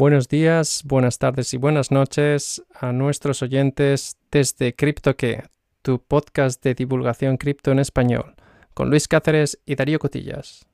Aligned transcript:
Buenos 0.00 0.28
días, 0.28 0.82
buenas 0.86 1.18
tardes 1.18 1.52
y 1.52 1.58
buenas 1.58 1.90
noches 1.90 2.64
a 2.74 2.90
nuestros 2.90 3.42
oyentes 3.42 4.16
desde 4.30 4.74
CryptoQué, 4.74 5.42
tu 5.82 6.02
podcast 6.02 6.64
de 6.64 6.72
divulgación 6.72 7.36
cripto 7.36 7.70
en 7.70 7.80
español, 7.80 8.34
con 8.72 8.88
Luis 8.88 9.06
Cáceres 9.06 9.60
y 9.66 9.74
Darío 9.74 9.98
Cotillas. 9.98 10.66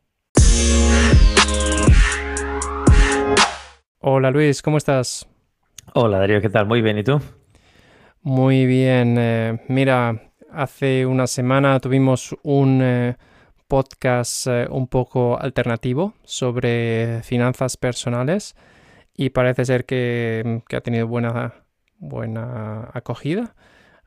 Hola 3.99 4.31
Luis, 4.31 4.63
¿cómo 4.63 4.77
estás? 4.79 5.27
Hola 5.95 6.21
Darío, 6.21 6.41
¿qué 6.41 6.49
tal? 6.49 6.67
Muy 6.67 6.81
bien, 6.81 6.97
¿y 6.99 7.03
tú? 7.03 7.21
Muy 8.23 8.65
bien. 8.65 9.17
eh, 9.19 9.61
mira, 9.67 10.31
hace 10.53 11.05
una 11.05 11.27
semana 11.27 11.81
tuvimos 11.81 12.33
un 12.45 12.81
eh, 12.81 13.17
podcast 13.67 14.47
eh, 14.47 14.69
un 14.71 14.87
poco 14.87 15.37
alternativo 15.37 16.15
sobre 16.23 17.25
finanzas 17.25 17.77
personales 17.77 18.55
y 19.17 19.31
parece 19.31 19.65
ser 19.65 19.85
que, 19.85 20.63
que 20.69 20.77
ha 20.77 20.81
tenido 20.81 21.07
buena, 21.07 21.55
buena 21.99 22.91
acogida. 22.93 23.55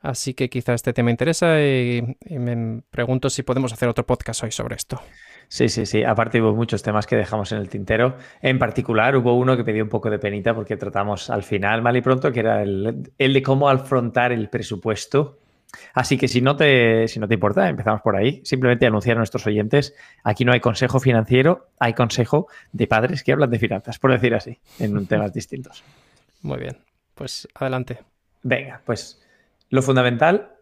Así 0.02 0.32
que 0.32 0.48
quizá 0.48 0.72
este 0.72 0.92
tema 0.92 1.10
interesa 1.10 1.60
y, 1.60 2.16
me 2.30 2.82
pregunto 2.90 3.28
si 3.28 3.42
podemos 3.42 3.72
hacer 3.72 3.88
otro 3.88 4.06
podcast 4.06 4.42
hoy 4.42 4.50
sobre 4.50 4.76
esto. 4.76 5.00
Sí, 5.48 5.68
sí, 5.68 5.84
sí. 5.84 6.04
Aparte 6.04 6.40
hubo 6.40 6.54
muchos 6.54 6.82
temas 6.82 7.06
que 7.06 7.16
dejamos 7.16 7.52
en 7.52 7.58
el 7.58 7.68
tintero. 7.68 8.16
En 8.40 8.58
particular 8.58 9.14
hubo 9.16 9.36
uno 9.36 9.56
que 9.56 9.64
pedí 9.64 9.80
un 9.80 9.88
poco 9.88 10.08
de 10.08 10.18
penita 10.18 10.54
porque 10.54 10.76
tratamos 10.76 11.28
al 11.28 11.42
final, 11.42 11.82
mal 11.82 11.96
y 11.96 12.00
pronto, 12.00 12.32
que 12.32 12.40
era 12.40 12.62
el 12.62 13.04
de 13.18 13.42
cómo 13.42 13.68
afrontar 13.68 14.32
el 14.32 14.48
presupuesto. 14.48 15.38
Así 15.94 16.18
que 16.18 16.28
si 16.28 16.40
no, 16.40 16.56
te, 16.56 17.08
si 17.08 17.20
no 17.20 17.28
te 17.28 17.34
importa, 17.34 17.68
empezamos 17.68 18.00
por 18.02 18.16
ahí. 18.16 18.40
Simplemente 18.44 18.86
anunciar 18.86 19.16
a 19.16 19.20
nuestros 19.20 19.46
oyentes, 19.46 19.94
aquí 20.24 20.44
no 20.44 20.52
hay 20.52 20.60
consejo 20.60 21.00
financiero, 21.00 21.68
hay 21.78 21.94
consejo 21.94 22.48
de 22.72 22.86
padres 22.86 23.22
que 23.22 23.32
hablan 23.32 23.50
de 23.50 23.58
finanzas, 23.58 23.98
por 23.98 24.12
decir 24.12 24.34
así, 24.34 24.58
en 24.78 25.06
temas 25.08 25.32
distintos. 25.32 25.82
Muy 26.42 26.58
bien, 26.58 26.76
pues 27.14 27.48
adelante. 27.54 27.98
Venga, 28.42 28.80
pues 28.84 29.22
lo 29.68 29.82
fundamental, 29.82 30.56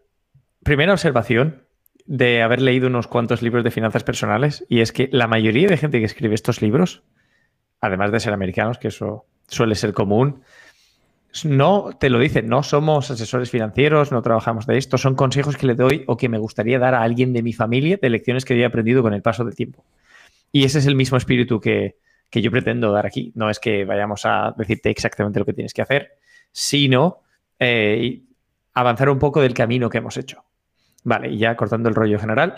primera 0.63 0.93
observación 0.93 1.63
de 2.05 2.41
haber 2.41 2.61
leído 2.61 2.87
unos 2.87 3.07
cuantos 3.07 3.41
libros 3.41 3.63
de 3.63 3.71
finanzas 3.71 4.03
personales, 4.03 4.65
y 4.67 4.81
es 4.81 4.91
que 4.91 5.09
la 5.11 5.27
mayoría 5.27 5.67
de 5.67 5.77
gente 5.77 5.99
que 5.99 6.05
escribe 6.05 6.35
estos 6.35 6.61
libros, 6.61 7.03
además 7.81 8.11
de 8.11 8.19
ser 8.19 8.33
americanos, 8.33 8.77
que 8.77 8.89
eso 8.89 9.25
suele 9.47 9.75
ser 9.75 9.93
común, 9.93 10.43
no 11.43 11.91
te 11.99 12.09
lo 12.09 12.19
dicen, 12.19 12.47
no 12.47 12.63
somos 12.63 13.11
asesores 13.11 13.51
financieros, 13.51 14.11
no 14.11 14.21
trabajamos 14.21 14.65
de 14.65 14.77
esto, 14.77 14.97
son 14.97 15.15
consejos 15.15 15.57
que 15.57 15.67
le 15.67 15.75
doy 15.75 16.03
o 16.07 16.17
que 16.17 16.29
me 16.29 16.39
gustaría 16.39 16.79
dar 16.79 16.95
a 16.95 17.03
alguien 17.03 17.33
de 17.33 17.43
mi 17.43 17.53
familia 17.53 17.99
de 18.01 18.09
lecciones 18.09 18.45
que 18.45 18.55
yo 18.55 18.63
he 18.63 18.65
aprendido 18.65 19.03
con 19.03 19.13
el 19.13 19.21
paso 19.21 19.45
del 19.45 19.55
tiempo. 19.55 19.85
Y 20.51 20.63
ese 20.63 20.79
es 20.79 20.87
el 20.87 20.95
mismo 20.95 21.17
espíritu 21.17 21.59
que, 21.59 21.97
que 22.29 22.41
yo 22.41 22.51
pretendo 22.51 22.91
dar 22.91 23.05
aquí. 23.05 23.31
No 23.35 23.49
es 23.49 23.59
que 23.59 23.85
vayamos 23.85 24.25
a 24.25 24.53
decirte 24.57 24.89
exactamente 24.89 25.39
lo 25.39 25.45
que 25.45 25.53
tienes 25.53 25.73
que 25.73 25.83
hacer, 25.83 26.17
sino 26.51 27.21
eh, 27.59 28.23
avanzar 28.73 29.09
un 29.09 29.19
poco 29.19 29.41
del 29.41 29.53
camino 29.53 29.89
que 29.89 29.99
hemos 29.99 30.17
hecho. 30.17 30.43
Vale, 31.03 31.29
y 31.29 31.37
ya 31.37 31.55
cortando 31.55 31.89
el 31.89 31.95
rollo 31.95 32.19
general, 32.19 32.55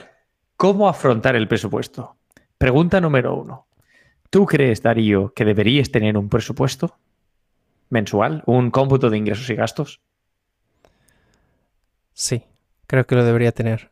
¿cómo 0.56 0.88
afrontar 0.88 1.36
el 1.36 1.48
presupuesto? 1.48 2.16
Pregunta 2.58 3.02
número 3.02 3.36
uno. 3.36 3.68
¿Tú 4.30 4.46
crees, 4.46 4.82
Darío, 4.82 5.34
que 5.34 5.44
deberías 5.44 5.92
tener 5.92 6.18
un 6.18 6.30
presupuesto 6.30 6.98
mensual, 7.92 8.42
un 8.48 8.72
cómputo 8.72 9.10
de 9.12 9.18
ingresos 9.18 9.50
y 9.50 9.56
gastos? 9.56 10.02
Sí, 12.14 12.44
creo 12.88 13.06
que 13.06 13.16
lo 13.16 13.24
debería 13.24 13.52
tener. 13.52 13.92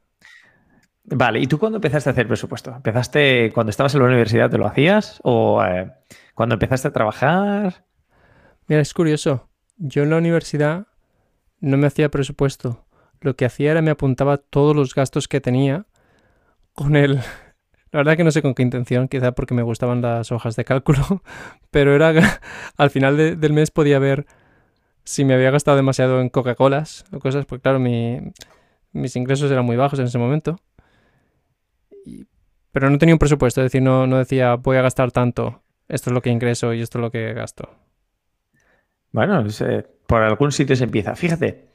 Vale, 1.03 1.39
¿y 1.39 1.47
tú 1.47 1.57
cuándo 1.57 1.77
empezaste 1.77 2.09
a 2.09 2.13
hacer 2.13 2.27
presupuesto? 2.27 2.75
¿Empezaste 2.75 3.51
cuando 3.53 3.71
estabas 3.71 3.93
en 3.95 4.01
la 4.01 4.07
universidad, 4.07 4.49
te 4.49 4.57
lo 4.57 4.67
hacías? 4.67 5.19
¿O 5.23 5.63
eh, 5.63 5.91
cuando 6.35 6.53
empezaste 6.55 6.87
a 6.87 6.91
trabajar? 6.91 7.85
Mira, 8.67 8.81
es 8.81 8.93
curioso. 8.93 9.49
Yo 9.77 10.03
en 10.03 10.11
la 10.11 10.17
universidad 10.17 10.87
no 11.59 11.77
me 11.77 11.87
hacía 11.87 12.09
presupuesto. 12.09 12.85
Lo 13.21 13.35
que 13.35 13.45
hacía 13.45 13.71
era 13.71 13.81
me 13.81 13.91
apuntaba 13.91 14.37
todos 14.37 14.75
los 14.75 14.93
gastos 14.93 15.27
que 15.27 15.41
tenía 15.41 15.85
con 16.73 16.95
el... 16.95 17.19
La 17.91 17.99
verdad 17.99 18.17
que 18.17 18.23
no 18.23 18.31
sé 18.31 18.41
con 18.41 18.53
qué 18.53 18.61
intención, 18.63 19.07
quizá 19.07 19.31
porque 19.31 19.53
me 19.55 19.63
gustaban 19.63 20.01
las 20.01 20.31
hojas 20.31 20.55
de 20.55 20.65
cálculo, 20.65 21.01
pero 21.71 21.95
era 21.95 22.13
al 22.77 22.89
final 22.89 23.17
de- 23.17 23.35
del 23.35 23.53
mes 23.53 23.71
podía 23.71 23.99
ver 23.99 24.25
si 25.05 25.25
me 25.25 25.33
había 25.35 25.51
gastado 25.51 25.77
demasiado 25.77 26.21
en 26.21 26.29
Coca-Colas 26.29 27.05
o 27.11 27.19
cosas, 27.19 27.45
porque 27.45 27.63
claro, 27.63 27.79
mi- 27.79 28.19
mis 28.93 29.15
ingresos 29.15 29.51
eran 29.51 29.65
muy 29.65 29.77
bajos 29.77 29.99
en 29.99 30.05
ese 30.05 30.19
momento. 30.19 30.57
Pero 32.71 32.89
no 32.89 32.97
tenía 32.97 33.15
un 33.15 33.19
presupuesto, 33.19 33.61
es 33.61 33.65
decir, 33.65 33.81
no, 33.81 34.05
no 34.07 34.17
decía 34.17 34.55
voy 34.55 34.77
a 34.77 34.81
gastar 34.81 35.11
tanto, 35.11 35.63
esto 35.87 36.09
es 36.09 36.13
lo 36.13 36.21
que 36.21 36.29
ingreso 36.29 36.73
y 36.73 36.81
esto 36.81 36.99
es 36.99 37.01
lo 37.01 37.11
que 37.11 37.33
gasto. 37.33 37.69
Bueno, 39.11 39.43
eh, 39.61 39.87
por 40.07 40.21
algún 40.21 40.51
sitio 40.51 40.75
se 40.75 40.83
empieza. 40.83 41.15
Fíjate, 41.15 41.65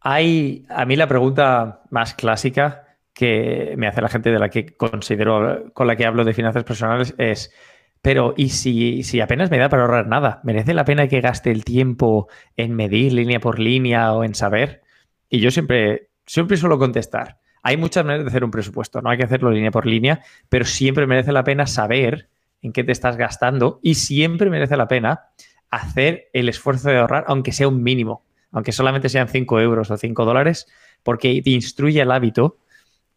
hay 0.00 0.66
a 0.70 0.86
mí 0.86 0.96
la 0.96 1.08
pregunta 1.08 1.82
más 1.90 2.14
clásica 2.14 2.87
que 3.18 3.74
me 3.76 3.88
hace 3.88 4.00
la 4.00 4.08
gente 4.08 4.30
de 4.30 4.38
la 4.38 4.48
que 4.48 4.76
considero, 4.76 5.72
con 5.74 5.88
la 5.88 5.96
que 5.96 6.06
hablo 6.06 6.24
de 6.24 6.32
finanzas 6.32 6.62
personales 6.62 7.16
es, 7.18 7.52
pero 8.00 8.32
¿y 8.36 8.50
si, 8.50 9.02
si 9.02 9.20
apenas 9.20 9.50
me 9.50 9.58
da 9.58 9.68
para 9.68 9.82
ahorrar 9.82 10.06
nada? 10.06 10.40
¿Merece 10.44 10.72
la 10.72 10.84
pena 10.84 11.08
que 11.08 11.20
gaste 11.20 11.50
el 11.50 11.64
tiempo 11.64 12.28
en 12.56 12.76
medir 12.76 13.12
línea 13.12 13.40
por 13.40 13.58
línea 13.58 14.12
o 14.12 14.22
en 14.22 14.36
saber? 14.36 14.82
Y 15.28 15.40
yo 15.40 15.50
siempre, 15.50 16.10
siempre 16.26 16.56
suelo 16.56 16.78
contestar, 16.78 17.40
hay 17.64 17.76
muchas 17.76 18.04
maneras 18.04 18.26
de 18.26 18.28
hacer 18.28 18.44
un 18.44 18.52
presupuesto, 18.52 19.02
no 19.02 19.10
hay 19.10 19.18
que 19.18 19.24
hacerlo 19.24 19.50
línea 19.50 19.72
por 19.72 19.84
línea, 19.84 20.20
pero 20.48 20.64
siempre 20.64 21.08
merece 21.08 21.32
la 21.32 21.42
pena 21.42 21.66
saber 21.66 22.28
en 22.62 22.72
qué 22.72 22.84
te 22.84 22.92
estás 22.92 23.16
gastando 23.16 23.80
y 23.82 23.96
siempre 23.96 24.48
merece 24.48 24.76
la 24.76 24.86
pena 24.86 25.24
hacer 25.70 26.28
el 26.34 26.48
esfuerzo 26.48 26.88
de 26.88 26.98
ahorrar, 26.98 27.24
aunque 27.26 27.50
sea 27.50 27.66
un 27.66 27.82
mínimo, 27.82 28.24
aunque 28.52 28.70
solamente 28.70 29.08
sean 29.08 29.26
5 29.26 29.58
euros 29.58 29.90
o 29.90 29.96
5 29.96 30.24
dólares, 30.24 30.68
porque 31.02 31.42
te 31.42 31.50
instruye 31.50 32.00
el 32.00 32.12
hábito 32.12 32.58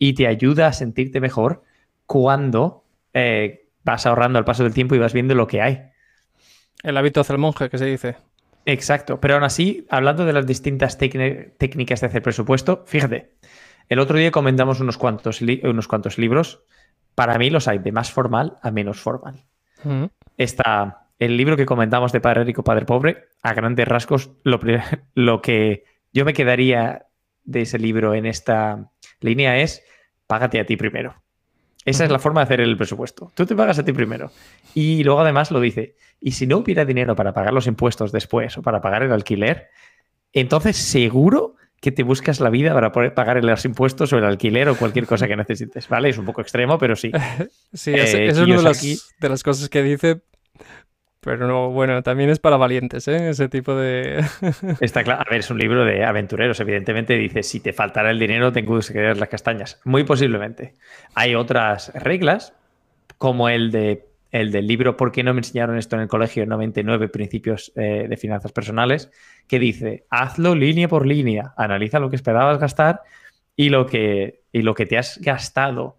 y 0.04 0.14
te 0.16 0.26
ayuda 0.26 0.66
a 0.66 0.74
sentirte 0.74 1.20
mejor 1.22 1.62
cuando 2.08 2.84
eh, 3.14 3.68
vas 3.84 4.08
ahorrando 4.08 4.40
al 4.40 4.46
paso 4.46 4.64
del 4.64 4.74
tiempo 4.74 4.96
y 4.96 4.98
vas 4.98 5.14
viendo 5.14 5.36
lo 5.36 5.46
que 5.46 5.62
hay. 5.62 5.84
El 6.82 6.98
hábito 6.98 7.22
hace 7.22 7.34
el 7.34 7.38
monje, 7.40 7.70
que 7.70 7.78
se 7.78 7.86
dice. 7.86 8.16
Exacto, 8.66 9.22
pero 9.22 9.36
aún 9.36 9.44
así, 9.44 9.86
hablando 9.92 10.26
de 10.26 10.34
las 10.34 10.48
distintas 10.48 10.98
técnicas 10.98 12.02
de 12.02 12.08
hacer 12.08 12.24
presupuesto, 12.24 12.84
fíjate, 12.88 13.34
el 13.90 14.00
otro 14.00 14.18
día 14.18 14.32
comentamos 14.32 14.80
unos 14.80 14.98
cuantos, 14.98 15.40
li- 15.40 15.62
unos 15.64 15.88
cuantos 15.88 16.18
libros, 16.18 16.64
para 17.14 17.38
mí 17.38 17.52
los 17.52 17.68
hay 17.68 17.78
de 17.78 17.92
más 17.92 18.12
formal 18.12 18.58
a 18.64 18.72
menos 18.72 19.00
formal. 19.00 19.44
Mm. 19.84 20.06
está 20.36 21.10
el 21.20 21.38
libro 21.38 21.56
que 21.58 21.68
comentamos 21.68 22.12
de 22.12 22.22
Padre 22.22 22.44
Rico, 22.46 22.64
Padre 22.64 22.88
Pobre, 22.88 23.26
a 23.44 23.54
grandes 23.54 23.88
rasgos, 23.88 24.32
lo, 24.44 24.60
lo 25.14 25.42
que 25.44 25.84
yo 26.12 26.26
me 26.26 26.34
quedaría 26.34 27.06
de 27.44 27.62
ese 27.62 27.78
libro 27.78 28.16
en 28.16 28.26
esta 28.26 28.90
línea 29.20 29.60
es 29.60 29.84
págate 30.32 30.62
a 30.62 30.66
ti 30.66 30.78
primero. 30.78 31.14
Esa 31.84 32.06
es 32.06 32.10
la 32.10 32.18
forma 32.18 32.40
de 32.40 32.44
hacer 32.46 32.62
el 32.62 32.78
presupuesto. 32.78 33.34
Tú 33.36 33.46
te 33.46 33.54
pagas 33.54 33.80
a 33.80 33.84
ti 33.84 33.92
primero. 33.92 34.32
Y 34.74 35.04
luego 35.04 35.20
además 35.20 35.52
lo 35.52 35.60
dice, 35.60 35.98
y 36.22 36.32
si 36.32 36.48
no 36.48 36.60
hubiera 36.60 36.86
dinero 36.86 37.18
para 37.18 37.34
pagar 37.34 37.52
los 37.52 37.68
impuestos 37.68 38.14
después 38.14 38.58
o 38.58 38.62
para 38.62 38.80
pagar 38.80 39.04
el 39.04 39.12
alquiler, 39.12 39.68
entonces 40.32 40.78
seguro 40.78 41.56
que 41.82 41.92
te 41.92 42.04
buscas 42.04 42.40
la 42.40 42.50
vida 42.50 42.74
para 42.74 42.94
poder 42.94 43.14
pagar 43.14 43.44
los 43.44 43.66
impuestos 43.66 44.14
o 44.14 44.18
el 44.20 44.24
alquiler 44.24 44.70
o 44.70 44.78
cualquier 44.78 45.06
cosa 45.06 45.28
que 45.28 45.36
necesites, 45.44 45.90
¿vale? 45.90 46.08
Es 46.08 46.18
un 46.18 46.24
poco 46.26 46.40
extremo, 46.40 46.78
pero 46.78 46.96
sí. 46.96 47.12
Sí, 47.74 47.92
Eh, 47.92 48.04
eso 48.04 48.18
es 48.18 48.38
una 48.38 48.56
de 48.56 48.64
las, 48.64 49.14
de 49.20 49.30
las 49.30 49.44
cosas 49.44 49.68
que 49.68 49.84
dice. 49.84 50.22
Pero 51.24 51.48
no, 51.48 51.70
bueno, 51.70 52.02
también 52.02 52.32
es 52.32 52.40
para 52.40 52.58
valientes, 52.58 53.08
¿eh? 53.08 53.30
Ese 53.30 53.48
tipo 53.48 53.76
de. 53.76 54.26
Está 54.82 55.04
claro. 55.04 55.22
A 55.22 55.30
ver, 55.30 55.42
es 55.42 55.52
un 55.52 55.60
libro 55.60 55.86
de 55.86 56.04
aventureros. 56.04 56.60
Evidentemente 56.60 57.14
dice, 57.14 57.44
si 57.44 57.60
te 57.60 57.74
faltara 57.74 58.10
el 58.10 58.18
dinero, 58.18 58.52
te 58.52 58.66
quedar 58.66 59.18
las 59.18 59.30
castañas. 59.30 59.80
Muy 59.84 60.04
posiblemente. 60.04 60.74
Hay 61.14 61.36
otras 61.36 61.94
reglas, 61.94 62.54
como 63.20 63.50
el 63.50 63.72
de 63.72 64.08
el 64.32 64.52
del 64.52 64.66
libro 64.66 64.98
¿Por 64.98 65.12
qué 65.12 65.24
no 65.24 65.34
me 65.34 65.42
enseñaron 65.42 65.78
esto 65.78 65.96
en 65.96 66.04
el 66.04 66.08
colegio? 66.08 66.46
99 66.46 67.10
principios 67.10 67.72
eh, 67.76 68.08
de 68.10 68.18
finanzas 68.18 68.52
personales, 68.52 69.12
que 69.48 69.60
dice, 69.60 70.06
hazlo 70.10 70.56
línea 70.56 70.88
por 70.88 71.06
línea, 71.06 71.54
analiza 71.58 72.00
lo 72.00 72.10
que 72.10 72.16
esperabas 72.16 72.58
gastar 72.58 73.02
y 73.56 73.70
lo 73.70 73.86
que, 73.86 74.42
y 74.52 74.62
lo 74.62 74.74
que 74.74 74.86
te 74.86 74.98
has 74.98 75.20
gastado. 75.20 75.98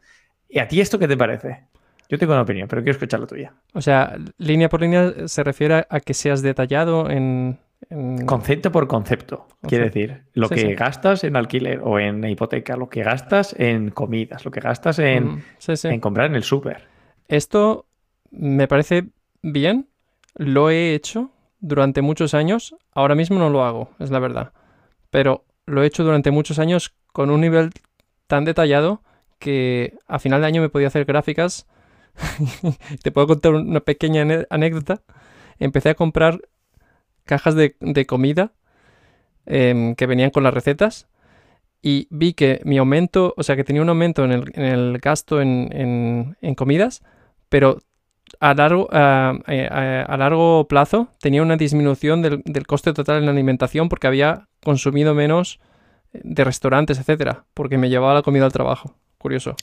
¿Y 0.49 0.58
a 0.58 0.69
ti 0.69 0.81
esto 0.81 0.99
qué 0.99 1.08
te 1.08 1.17
parece? 1.17 1.64
Yo 2.12 2.19
tengo 2.19 2.35
una 2.35 2.43
opinión, 2.43 2.69
pero 2.69 2.82
quiero 2.82 2.93
escuchar 2.93 3.20
la 3.20 3.26
tuya. 3.26 3.55
O 3.73 3.81
sea, 3.81 4.19
línea 4.37 4.69
por 4.69 4.82
línea 4.82 5.14
se 5.26 5.43
refiere 5.43 5.87
a 5.88 5.99
que 6.00 6.12
seas 6.12 6.43
detallado 6.43 7.09
en. 7.09 7.59
en- 7.88 8.26
Concepto 8.26 8.70
por 8.70 8.87
concepto, 8.87 9.47
quiere 9.67 9.85
Concepto. 9.87 9.99
decir, 10.12 10.23
lo 10.35 10.49
Sí, 10.49 10.55
que 10.56 10.61
sí. 10.61 10.75
gastas 10.75 11.25
en 11.25 11.37
alquiler 11.37 11.81
o 11.82 11.99
en 11.99 12.23
hipoteca, 12.29 12.76
lo 12.76 12.91
que 12.91 13.03
gastas 13.03 13.56
en 13.59 13.88
comidas, 13.91 14.44
lo 14.44 14.50
que 14.50 14.61
gastas 14.61 14.99
en, 14.99 15.25
Mm, 15.37 15.43
sí. 15.56 15.88
en 15.88 16.00
comprar 16.00 16.26
en 16.26 16.35
el 16.37 16.43
súper. 16.43 16.87
Esto 17.29 17.87
me 18.31 18.69
parece 18.69 19.05
bien. 19.41 19.88
Lo 20.35 20.69
he 20.69 20.94
hecho 20.94 21.31
durante 21.61 22.03
muchos 22.03 22.35
años. 22.35 22.75
Ahora 22.94 23.14
mismo 23.14 23.38
no 23.38 23.49
lo 23.49 23.64
hago, 23.64 23.88
es 24.00 24.11
la 24.11 24.19
verdad. 24.19 24.53
Pero 25.09 25.44
lo 25.64 25.82
he 25.82 25.87
hecho 25.87 26.05
durante 26.05 26.31
muchos 26.31 26.59
años 26.59 26.94
con 27.12 27.31
un 27.31 27.41
nivel 27.41 27.70
tan 28.26 28.44
detallado 28.44 29.00
que 29.38 29.94
a 30.09 30.19
final 30.19 30.43
de 30.43 30.47
año 30.47 30.61
me 30.61 30.69
podía 30.69 30.88
hacer 30.88 31.06
gráficas. 31.06 31.67
Te 33.03 33.11
puedo 33.11 33.26
contar 33.26 33.55
una 33.55 33.81
pequeña 33.81 34.26
anécdota. 34.50 35.03
empecé 35.59 35.91
a 35.91 35.94
comprar 35.94 36.41
cajas 37.25 37.55
de, 37.55 38.06
comida 38.06 38.53
em, 39.47 39.94
que 39.94 40.06
venían 40.06 40.31
con 40.31 40.43
las 40.43 40.55
recetas 40.55 41.09
y 41.82 42.06
vi 42.11 42.35
que 42.35 42.61
mi 42.64 42.79
aumento, 42.79 43.35
o 43.37 43.43
sea, 43.43 43.56
que 43.56 43.64
tenía 43.64 43.82
un 43.82 43.88
aumento 43.88 44.25
en 44.25 44.32
el, 44.32 44.99
gasto 44.99 45.41
en, 45.41 46.37
comidas, 46.56 47.03
pero 47.49 47.79
a 48.38 48.55
largo, 48.55 48.88
a, 48.93 49.31
a, 49.31 50.17
largo 50.17 50.67
plazo 50.69 51.09
tenía 51.20 51.43
una 51.43 51.56
disminución 51.56 52.23
del, 52.23 52.43
del, 52.44 52.67
coste 52.67 52.93
total 52.93 53.19
en 53.19 53.26
la 53.26 53.32
alimentación 53.32 53.88
porque 53.88 54.06
había 54.06 54.49
consumido 54.62 55.14
menos 55.14 55.61
de 56.12 56.44
restaurantes, 56.44 56.99
etcétera, 56.99 57.44
porque 57.53 57.79
me 57.79 57.88
llevaba 57.88 58.14
la 58.14 58.23
comida 58.23 58.44
al 58.44 58.53
trabajo. 58.53 58.94
Curioso. 59.19 59.56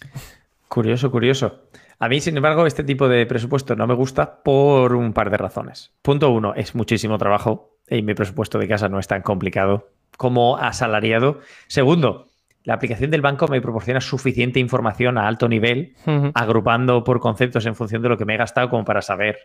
Curioso, 0.68 1.12
curioso. 1.12 1.62
A 2.00 2.08
mí, 2.08 2.22
sin 2.22 2.38
embargo, 2.38 2.66
este 2.66 2.84
tipo 2.86 3.10
de 3.10 3.26
presupuesto 3.26 3.76
no 3.76 3.86
me 3.86 3.94
gusta 3.94 4.42
por 4.42 4.96
un 4.96 5.12
par 5.12 5.30
de 5.30 5.38
razones. 5.38 5.92
Punto 6.02 6.30
uno, 6.32 6.54
es 6.56 6.74
muchísimo 6.74 7.18
trabajo 7.18 7.78
y 7.90 8.02
mi 8.04 8.14
presupuesto 8.14 8.58
de 8.58 8.70
casa 8.70 8.88
no 8.88 9.00
es 9.00 9.08
tan 9.08 9.22
complicado 9.22 9.90
como 10.18 10.58
asalariado. 10.58 11.40
Segundo, 11.68 12.30
la 12.64 12.76
aplicación 12.76 13.12
del 13.12 13.22
banco 13.22 13.50
me 13.50 13.62
proporciona 13.62 14.00
suficiente 14.00 14.62
información 14.62 15.18
a 15.18 15.28
alto 15.28 15.50
nivel, 15.50 15.96
uh 16.06 16.10
-huh. 16.12 16.32
agrupando 16.36 17.04
por 17.04 17.20
conceptos 17.20 17.66
en 17.66 17.76
función 17.76 18.02
de 18.02 18.10
lo 18.10 18.18
que 18.18 18.26
me 18.26 18.36
he 18.36 18.38
gastado 18.38 18.70
como 18.70 18.86
para 18.86 19.02
saber 19.02 19.38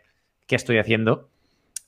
qué 0.47 0.55
estoy 0.55 0.79
haciendo. 0.79 1.31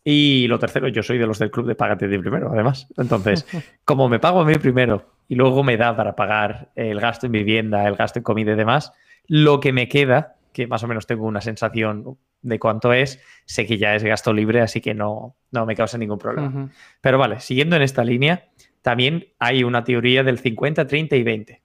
Y 0.02 0.46
lo 0.48 0.58
tercero, 0.58 0.88
yo 0.88 1.02
soy 1.02 1.18
de 1.18 1.26
los 1.26 1.38
del 1.38 1.50
club 1.50 1.66
de 1.66 1.74
Págate 1.74 2.08
de 2.08 2.18
primero, 2.18 2.50
además. 2.52 2.86
Entonces, 2.96 3.46
como 3.84 4.08
me 4.08 4.18
pago 4.18 4.40
a 4.40 4.44
mí 4.44 4.54
primero 4.54 5.04
y 5.28 5.34
luego 5.34 5.62
me 5.62 5.76
da 5.76 5.96
para 5.96 6.16
pagar 6.16 6.70
el 6.74 7.00
gasto 7.00 7.26
en 7.26 7.32
vivienda, 7.32 7.86
el 7.86 7.96
gasto 7.96 8.18
en 8.20 8.22
comida 8.22 8.52
y 8.52 8.56
demás, 8.56 8.92
lo 9.26 9.58
que 9.58 9.72
me 9.72 9.88
queda, 9.88 10.35
que 10.56 10.66
más 10.66 10.82
o 10.82 10.88
menos 10.88 11.06
tengo 11.06 11.26
una 11.26 11.42
sensación 11.42 12.16
de 12.40 12.58
cuánto 12.58 12.94
es, 12.94 13.20
sé 13.44 13.66
que 13.66 13.76
ya 13.76 13.94
es 13.94 14.02
gasto 14.02 14.32
libre, 14.32 14.62
así 14.62 14.80
que 14.80 14.94
no, 14.94 15.36
no 15.50 15.66
me 15.66 15.76
causa 15.76 15.98
ningún 15.98 16.18
problema. 16.18 16.48
Uh 16.48 16.50
-huh. 16.50 16.70
Pero 17.02 17.18
vale, 17.18 17.40
siguiendo 17.40 17.76
en 17.76 17.82
esta 17.82 18.02
línea, 18.02 18.48
también 18.80 19.34
hay 19.38 19.64
una 19.64 19.84
teoría 19.84 20.22
del 20.22 20.38
50, 20.38 20.86
30 20.86 21.16
y 21.16 21.22
20. 21.22 21.62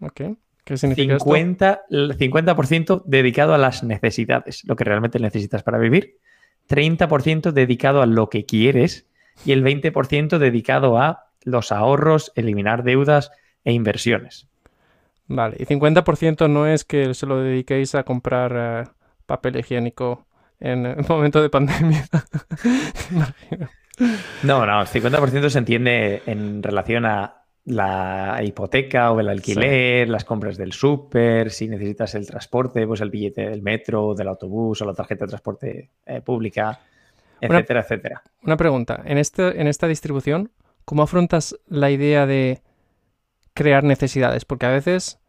Ok. 0.00 0.20
¿Qué 0.64 0.76
significa 0.76 1.18
50, 1.18 1.72
esto? 1.72 1.84
El 1.90 2.16
50% 2.16 3.02
dedicado 3.04 3.52
a 3.52 3.58
las 3.58 3.82
necesidades, 3.82 4.62
lo 4.64 4.76
que 4.76 4.84
realmente 4.84 5.18
necesitas 5.18 5.64
para 5.64 5.78
vivir. 5.78 6.18
30% 6.68 7.50
dedicado 7.50 8.00
a 8.00 8.06
lo 8.06 8.30
que 8.30 8.46
quieres 8.46 9.08
y 9.44 9.50
el 9.50 9.64
20% 9.64 10.38
dedicado 10.38 10.98
a 10.98 11.32
los 11.42 11.72
ahorros, 11.72 12.30
eliminar 12.36 12.84
deudas 12.84 13.32
e 13.64 13.72
inversiones. 13.72 14.48
Vale, 15.26 15.56
y 15.58 15.64
50% 15.64 16.50
no 16.50 16.66
es 16.66 16.84
que 16.84 17.14
se 17.14 17.26
lo 17.26 17.40
dediquéis 17.40 17.94
a 17.94 18.02
comprar 18.02 18.86
uh, 18.86 18.90
papel 19.26 19.56
higiénico 19.56 20.26
en 20.60 20.86
el 20.86 21.04
momento 21.08 21.42
de 21.42 21.50
pandemia. 21.50 22.04
no, 24.42 24.66
no, 24.66 24.82
el 24.82 24.86
50% 24.86 25.48
se 25.48 25.58
entiende 25.58 26.22
en 26.26 26.62
relación 26.62 27.06
a 27.06 27.40
la 27.66 28.42
hipoteca 28.44 29.10
o 29.12 29.20
el 29.20 29.30
alquiler, 29.30 30.06
sí. 30.06 30.12
las 30.12 30.24
compras 30.24 30.58
del 30.58 30.72
súper, 30.72 31.50
si 31.50 31.68
necesitas 31.68 32.14
el 32.14 32.26
transporte, 32.26 32.86
pues 32.86 33.00
el 33.00 33.10
billete 33.10 33.48
del 33.48 33.62
metro, 33.62 34.14
del 34.14 34.28
autobús 34.28 34.82
o 34.82 34.84
la 34.84 34.92
tarjeta 34.92 35.24
de 35.24 35.30
transporte 35.30 35.90
eh, 36.04 36.20
pública, 36.20 36.80
etcétera, 37.40 37.80
una, 37.80 37.80
etcétera. 37.80 38.22
Una 38.42 38.56
pregunta, 38.58 39.02
en, 39.06 39.16
este, 39.16 39.58
en 39.58 39.66
esta 39.66 39.88
distribución, 39.88 40.50
¿cómo 40.84 41.02
afrontas 41.02 41.58
la 41.66 41.90
idea 41.90 42.26
de 42.26 42.60
crear 43.54 43.84
necesidades? 43.84 44.44
Porque 44.44 44.66
a 44.66 44.70
veces 44.70 45.20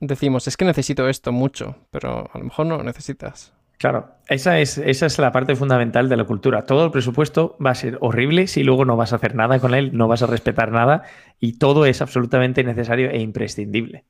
decimos, 0.00 0.48
es 0.48 0.56
que 0.56 0.64
necesito 0.64 1.08
esto 1.08 1.32
mucho, 1.32 1.76
pero 1.90 2.30
a 2.32 2.38
lo 2.38 2.44
mejor 2.44 2.66
no 2.66 2.78
lo 2.78 2.84
necesitas. 2.84 3.52
Claro, 3.78 4.10
esa 4.28 4.58
es, 4.58 4.76
esa 4.78 5.06
es 5.06 5.18
la 5.20 5.30
parte 5.30 5.54
fundamental 5.54 6.08
de 6.08 6.16
la 6.16 6.24
cultura. 6.24 6.62
Todo 6.66 6.86
el 6.86 6.90
presupuesto 6.90 7.56
va 7.64 7.70
a 7.70 7.76
ser 7.76 7.96
horrible 8.00 8.48
si 8.48 8.64
luego 8.64 8.84
no 8.84 8.96
vas 8.96 9.12
a 9.12 9.16
hacer 9.16 9.36
nada 9.36 9.60
con 9.60 9.72
él, 9.72 9.96
no 9.96 10.08
vas 10.08 10.22
a 10.22 10.26
respetar 10.26 10.72
nada 10.72 11.04
y 11.38 11.58
todo 11.58 11.86
es 11.86 12.02
absolutamente 12.02 12.64
necesario 12.64 13.08
e 13.08 13.20
imprescindible. 13.20 14.04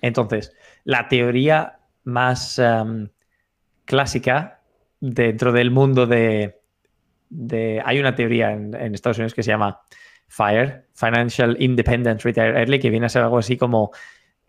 Entonces, 0.00 0.56
la 0.84 1.08
teoría 1.08 1.80
más 2.04 2.58
um, 2.58 3.08
clásica 3.84 4.62
dentro 5.00 5.52
del 5.52 5.70
mundo 5.70 6.06
de, 6.06 6.62
de... 7.28 7.82
Hay 7.84 8.00
una 8.00 8.14
teoría 8.14 8.52
en, 8.52 8.94
Estados 8.94 9.18
Unidos 9.18 9.34
que 9.34 9.42
se 9.42 9.50
llama 9.50 9.82
FIRE, 10.28 10.86
Financial 11.00 11.56
Independent 11.58 12.22
Retire 12.22 12.60
Early, 12.60 12.78
que 12.78 12.90
viene 12.90 13.06
a 13.06 13.08
ser 13.08 13.22
algo 13.22 13.38
así 13.38 13.56
como 13.56 13.90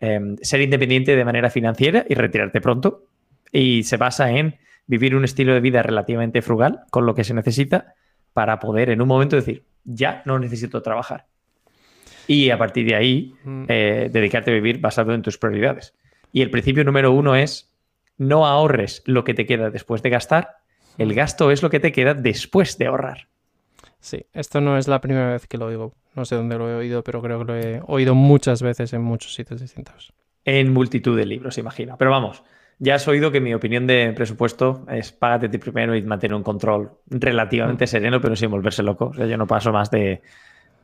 um, 0.00 0.36
ser 0.42 0.60
independiente 0.60 1.16
de 1.16 1.24
manera 1.24 1.48
financiera 1.50 2.04
y 2.08 2.14
retirarte 2.14 2.60
pronto 2.60 3.06
y 3.50 3.82
se 3.84 3.96
basa 3.96 4.30
en 4.30 4.58
vivir 4.86 5.14
un 5.14 5.24
estilo 5.24 5.54
de 5.54 5.60
vida 5.60 5.82
relativamente 5.82 6.42
frugal 6.42 6.80
con 6.90 7.06
lo 7.06 7.14
que 7.14 7.24
se 7.24 7.34
necesita 7.34 7.94
para 8.32 8.58
poder 8.58 8.90
en 8.90 9.00
un 9.00 9.08
momento 9.08 9.36
decir, 9.36 9.64
ya 9.84 10.22
no 10.26 10.38
necesito 10.38 10.82
trabajar. 10.82 11.26
Y 12.26 12.50
a 12.50 12.58
partir 12.58 12.86
de 12.86 12.94
ahí, 12.94 13.34
eh, 13.68 14.08
dedicarte 14.12 14.50
a 14.50 14.54
vivir 14.54 14.78
basado 14.78 15.12
en 15.12 15.22
tus 15.22 15.38
prioridades. 15.38 15.94
Y 16.32 16.42
el 16.42 16.50
principio 16.50 16.84
número 16.84 17.12
uno 17.12 17.34
es, 17.34 17.72
no 18.16 18.46
ahorres 18.46 19.02
lo 19.06 19.24
que 19.24 19.34
te 19.34 19.44
queda 19.44 19.70
después 19.70 20.02
de 20.02 20.10
gastar, 20.10 20.56
el 20.98 21.14
gasto 21.14 21.50
es 21.50 21.62
lo 21.62 21.70
que 21.70 21.80
te 21.80 21.92
queda 21.92 22.14
después 22.14 22.78
de 22.78 22.86
ahorrar. 22.86 23.28
Sí, 24.02 24.26
esto 24.32 24.60
no 24.60 24.76
es 24.76 24.88
la 24.88 25.00
primera 25.00 25.30
vez 25.30 25.46
que 25.46 25.56
lo 25.56 25.66
oigo. 25.66 25.94
No 26.16 26.24
sé 26.24 26.34
dónde 26.34 26.58
lo 26.58 26.68
he 26.68 26.74
oído, 26.74 27.04
pero 27.04 27.22
creo 27.22 27.38
que 27.38 27.44
lo 27.44 27.56
he 27.56 27.80
oído 27.86 28.16
muchas 28.16 28.60
veces 28.60 28.92
en 28.92 29.00
muchos 29.00 29.32
sitios 29.32 29.60
distintos. 29.60 30.12
En 30.44 30.72
multitud 30.72 31.16
de 31.16 31.24
libros, 31.24 31.56
imagino. 31.56 31.96
Pero 31.96 32.10
vamos, 32.10 32.42
ya 32.80 32.96
has 32.96 33.06
oído 33.06 33.30
que 33.30 33.40
mi 33.40 33.54
opinión 33.54 33.86
de 33.86 34.12
presupuesto 34.12 34.84
es 34.90 35.12
págate 35.12 35.48
ti 35.48 35.58
primero 35.58 35.94
y 35.94 36.02
mantener 36.02 36.34
un 36.34 36.42
control 36.42 36.90
relativamente 37.06 37.86
sereno, 37.86 38.20
pero 38.20 38.34
sin 38.34 38.50
volverse 38.50 38.82
loco. 38.82 39.06
O 39.06 39.14
sea, 39.14 39.26
yo 39.26 39.36
no 39.36 39.46
paso 39.46 39.72
más 39.72 39.88
de 39.88 40.20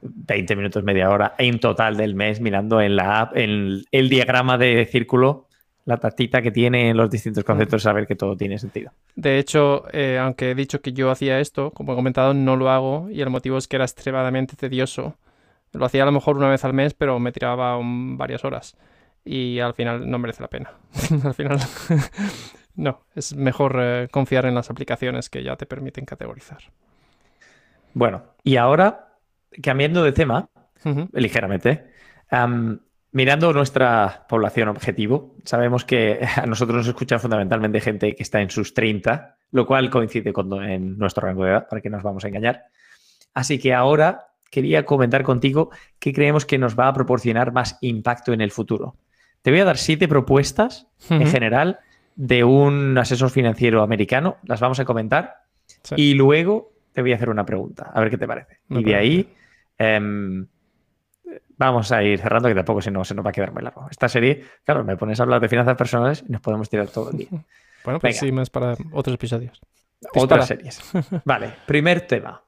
20 0.00 0.54
minutos, 0.54 0.84
media 0.84 1.10
hora 1.10 1.34
en 1.38 1.58
total 1.58 1.96
del 1.96 2.14
mes 2.14 2.40
mirando 2.40 2.80
en 2.80 2.94
la 2.94 3.22
app, 3.22 3.36
en 3.36 3.82
el 3.90 4.08
diagrama 4.08 4.56
de 4.58 4.86
círculo, 4.86 5.47
la 5.88 5.96
tatita 5.96 6.42
que 6.42 6.50
tiene 6.50 6.92
los 6.92 7.08
distintos 7.08 7.42
conceptos, 7.44 7.82
saber 7.82 8.06
que 8.06 8.14
todo 8.14 8.36
tiene 8.36 8.58
sentido. 8.58 8.92
De 9.16 9.38
hecho, 9.38 9.84
eh, 9.90 10.18
aunque 10.18 10.50
he 10.50 10.54
dicho 10.54 10.82
que 10.82 10.92
yo 10.92 11.10
hacía 11.10 11.40
esto, 11.40 11.70
como 11.70 11.94
he 11.94 11.96
comentado, 11.96 12.34
no 12.34 12.56
lo 12.56 12.68
hago 12.68 13.08
y 13.08 13.22
el 13.22 13.30
motivo 13.30 13.56
es 13.56 13.66
que 13.66 13.76
era 13.76 13.86
extremadamente 13.86 14.54
tedioso. 14.54 15.16
Lo 15.72 15.86
hacía 15.86 16.02
a 16.02 16.04
lo 16.06 16.12
mejor 16.12 16.36
una 16.36 16.50
vez 16.50 16.62
al 16.66 16.74
mes, 16.74 16.92
pero 16.92 17.18
me 17.18 17.32
tiraba 17.32 17.78
un, 17.78 18.18
varias 18.18 18.44
horas 18.44 18.76
y 19.24 19.60
al 19.60 19.72
final 19.72 20.10
no 20.10 20.18
merece 20.18 20.42
la 20.42 20.48
pena. 20.48 20.72
al 21.24 21.32
final 21.32 21.58
no, 22.76 23.00
es 23.14 23.34
mejor 23.34 23.78
eh, 23.80 24.08
confiar 24.10 24.44
en 24.44 24.56
las 24.56 24.68
aplicaciones 24.68 25.30
que 25.30 25.42
ya 25.42 25.56
te 25.56 25.64
permiten 25.64 26.04
categorizar. 26.04 26.58
Bueno, 27.94 28.24
y 28.44 28.56
ahora, 28.56 29.14
cambiando 29.62 30.02
de 30.02 30.12
tema, 30.12 30.50
uh 30.84 30.88
-huh. 30.90 31.08
ligeramente, 31.12 31.86
um, 32.30 32.78
mirando 33.12 33.52
nuestra 33.52 34.26
población 34.28 34.68
objetivo, 34.68 35.36
sabemos 35.44 35.84
que 35.84 36.20
a 36.36 36.46
nosotros 36.46 36.78
nos 36.78 36.88
escuchan 36.88 37.20
fundamentalmente 37.20 37.80
gente 37.80 38.14
que 38.14 38.22
está 38.22 38.40
en 38.40 38.50
sus 38.50 38.74
30, 38.74 39.36
lo 39.52 39.66
cual 39.66 39.90
coincide 39.90 40.32
con 40.32 40.62
en 40.62 40.98
nuestro 40.98 41.26
rango 41.26 41.44
de 41.44 41.50
edad, 41.50 41.68
para 41.68 41.80
que 41.80 41.90
nos 41.90 42.02
vamos 42.02 42.24
a 42.24 42.28
engañar. 42.28 42.64
Así 43.34 43.58
que 43.58 43.74
ahora 43.74 44.28
quería 44.50 44.84
comentar 44.84 45.22
contigo 45.22 45.70
qué 45.98 46.12
creemos 46.12 46.46
que 46.46 46.58
nos 46.58 46.78
va 46.78 46.88
a 46.88 46.92
proporcionar 46.92 47.52
más 47.52 47.78
impacto 47.80 48.32
en 48.32 48.40
el 48.40 48.50
futuro. 48.50 48.96
Te 49.42 49.50
voy 49.50 49.60
a 49.60 49.64
dar 49.64 49.78
siete 49.78 50.08
propuestas 50.08 50.86
uh 51.10 51.14
-huh. 51.14 51.22
en 51.22 51.28
general 51.28 51.78
de 52.16 52.44
un 52.44 52.98
asesor 52.98 53.30
financiero 53.30 53.82
americano. 53.82 54.38
Las 54.44 54.60
vamos 54.60 54.80
a 54.80 54.84
comentar. 54.84 55.36
Sí. 55.82 55.94
Y 55.96 56.14
luego 56.14 56.72
te 56.92 57.02
voy 57.02 57.12
a 57.12 57.16
hacer 57.16 57.30
una 57.30 57.46
pregunta. 57.46 57.92
A 57.94 58.00
ver 58.00 58.10
qué 58.10 58.18
te 58.18 58.26
parece. 58.26 58.58
Me 58.68 58.80
y 58.80 58.84
de 58.84 58.94
ahí 58.96 59.34
eh, 59.78 60.46
vamos 61.58 61.92
a 61.92 62.02
ir 62.02 62.18
cerrando, 62.18 62.48
que 62.48 62.54
tampoco 62.54 62.80
si 62.80 62.90
no 62.90 63.04
se 63.04 63.14
nos 63.14 63.24
va 63.24 63.30
a 63.30 63.32
quedar 63.32 63.52
muy 63.52 63.62
largo. 63.62 63.86
Esta 63.90 64.08
serie, 64.08 64.44
claro, 64.64 64.84
me 64.84 64.96
pones 64.96 65.20
a 65.20 65.24
hablar 65.24 65.40
de 65.40 65.48
finanzas 65.48 65.76
personales 65.76 66.24
y 66.26 66.32
nos 66.32 66.40
podemos 66.40 66.68
tirar 66.68 66.88
todo 66.88 67.10
el 67.10 67.18
día. 67.18 67.28
Bueno, 67.84 68.00
pues 68.00 68.20
Venga. 68.20 68.26
sí, 68.26 68.32
más 68.32 68.50
para 68.50 68.76
otros 68.92 69.14
episodios. 69.14 69.60
Otras 70.12 70.48
series. 70.48 70.82
Vale, 71.24 71.54
primer 71.64 72.02
tema. 72.02 72.42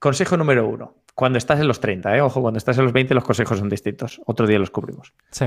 Consejo 0.00 0.38
número 0.38 0.66
uno. 0.66 0.94
Cuando 1.14 1.36
estás 1.36 1.60
en 1.60 1.68
los 1.68 1.80
30, 1.80 2.16
¿eh? 2.16 2.22
ojo, 2.22 2.40
cuando 2.40 2.58
estás 2.58 2.78
en 2.78 2.84
los 2.84 2.92
20 2.92 3.14
los 3.14 3.22
consejos 3.22 3.58
son 3.58 3.68
distintos. 3.68 4.22
Otro 4.24 4.46
día 4.46 4.58
los 4.58 4.70
cubrimos. 4.70 5.12
Sí 5.30 5.44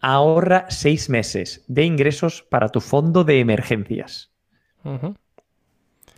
ahorra 0.00 0.66
seis 0.68 1.08
meses 1.08 1.64
de 1.68 1.84
ingresos 1.84 2.42
para 2.42 2.68
tu 2.68 2.80
fondo 2.80 3.24
de 3.24 3.40
emergencias. 3.40 4.30
Uh 4.84 4.90
-huh. 4.90 5.16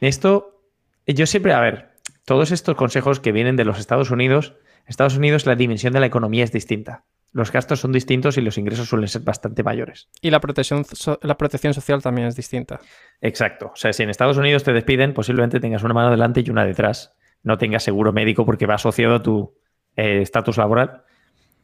Esto, 0.00 0.62
yo 1.06 1.26
siempre, 1.26 1.52
a 1.52 1.60
ver, 1.60 1.91
todos 2.32 2.50
estos 2.50 2.76
consejos 2.76 3.20
que 3.20 3.30
vienen 3.30 3.56
de 3.56 3.66
los 3.66 3.78
Estados 3.78 4.10
Unidos, 4.10 4.54
Estados 4.86 5.18
Unidos 5.18 5.44
la 5.44 5.54
dimensión 5.54 5.92
de 5.92 6.00
la 6.00 6.06
economía 6.06 6.44
es 6.44 6.50
distinta. 6.50 7.04
Los 7.30 7.52
gastos 7.52 7.80
son 7.80 7.92
distintos 7.92 8.38
y 8.38 8.40
los 8.40 8.56
ingresos 8.56 8.88
suelen 8.88 9.06
ser 9.08 9.20
bastante 9.20 9.62
mayores. 9.62 10.08
Y 10.22 10.30
la 10.30 10.40
protección, 10.40 10.86
la 11.20 11.36
protección 11.36 11.74
social 11.74 12.00
también 12.00 12.28
es 12.28 12.34
distinta. 12.34 12.80
Exacto. 13.20 13.72
O 13.74 13.76
sea, 13.76 13.92
si 13.92 14.02
en 14.02 14.08
Estados 14.08 14.38
Unidos 14.38 14.64
te 14.64 14.72
despiden, 14.72 15.12
posiblemente 15.12 15.60
tengas 15.60 15.82
una 15.82 15.92
mano 15.92 16.10
delante 16.10 16.40
y 16.40 16.48
una 16.48 16.64
detrás. 16.64 17.14
No 17.42 17.58
tengas 17.58 17.82
seguro 17.82 18.14
médico 18.14 18.46
porque 18.46 18.64
va 18.64 18.76
asociado 18.76 19.16
a 19.16 19.22
tu 19.22 19.54
eh, 19.96 20.22
estatus 20.22 20.56
laboral. 20.56 21.02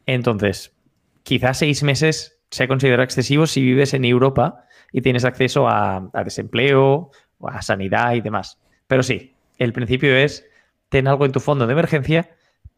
Entonces, 0.05 0.77
quizás 1.23 1.57
seis 1.57 1.81
meses 1.81 2.43
sea 2.51 2.67
considerado 2.67 3.01
excesivo 3.01 3.47
si 3.47 3.63
vives 3.63 3.95
en 3.95 4.05
Europa 4.05 4.65
y 4.91 5.01
tienes 5.01 5.25
acceso 5.25 5.67
a, 5.67 6.11
a 6.13 6.23
desempleo 6.23 7.09
a 7.41 7.63
sanidad 7.63 8.13
y 8.13 8.21
demás. 8.21 8.59
Pero 8.85 9.01
sí, 9.01 9.33
el 9.57 9.73
principio 9.73 10.15
es 10.15 10.45
ten 10.89 11.07
algo 11.07 11.25
en 11.25 11.31
tu 11.31 11.39
fondo 11.39 11.67
de 11.67 11.73
emergencia 11.73 12.29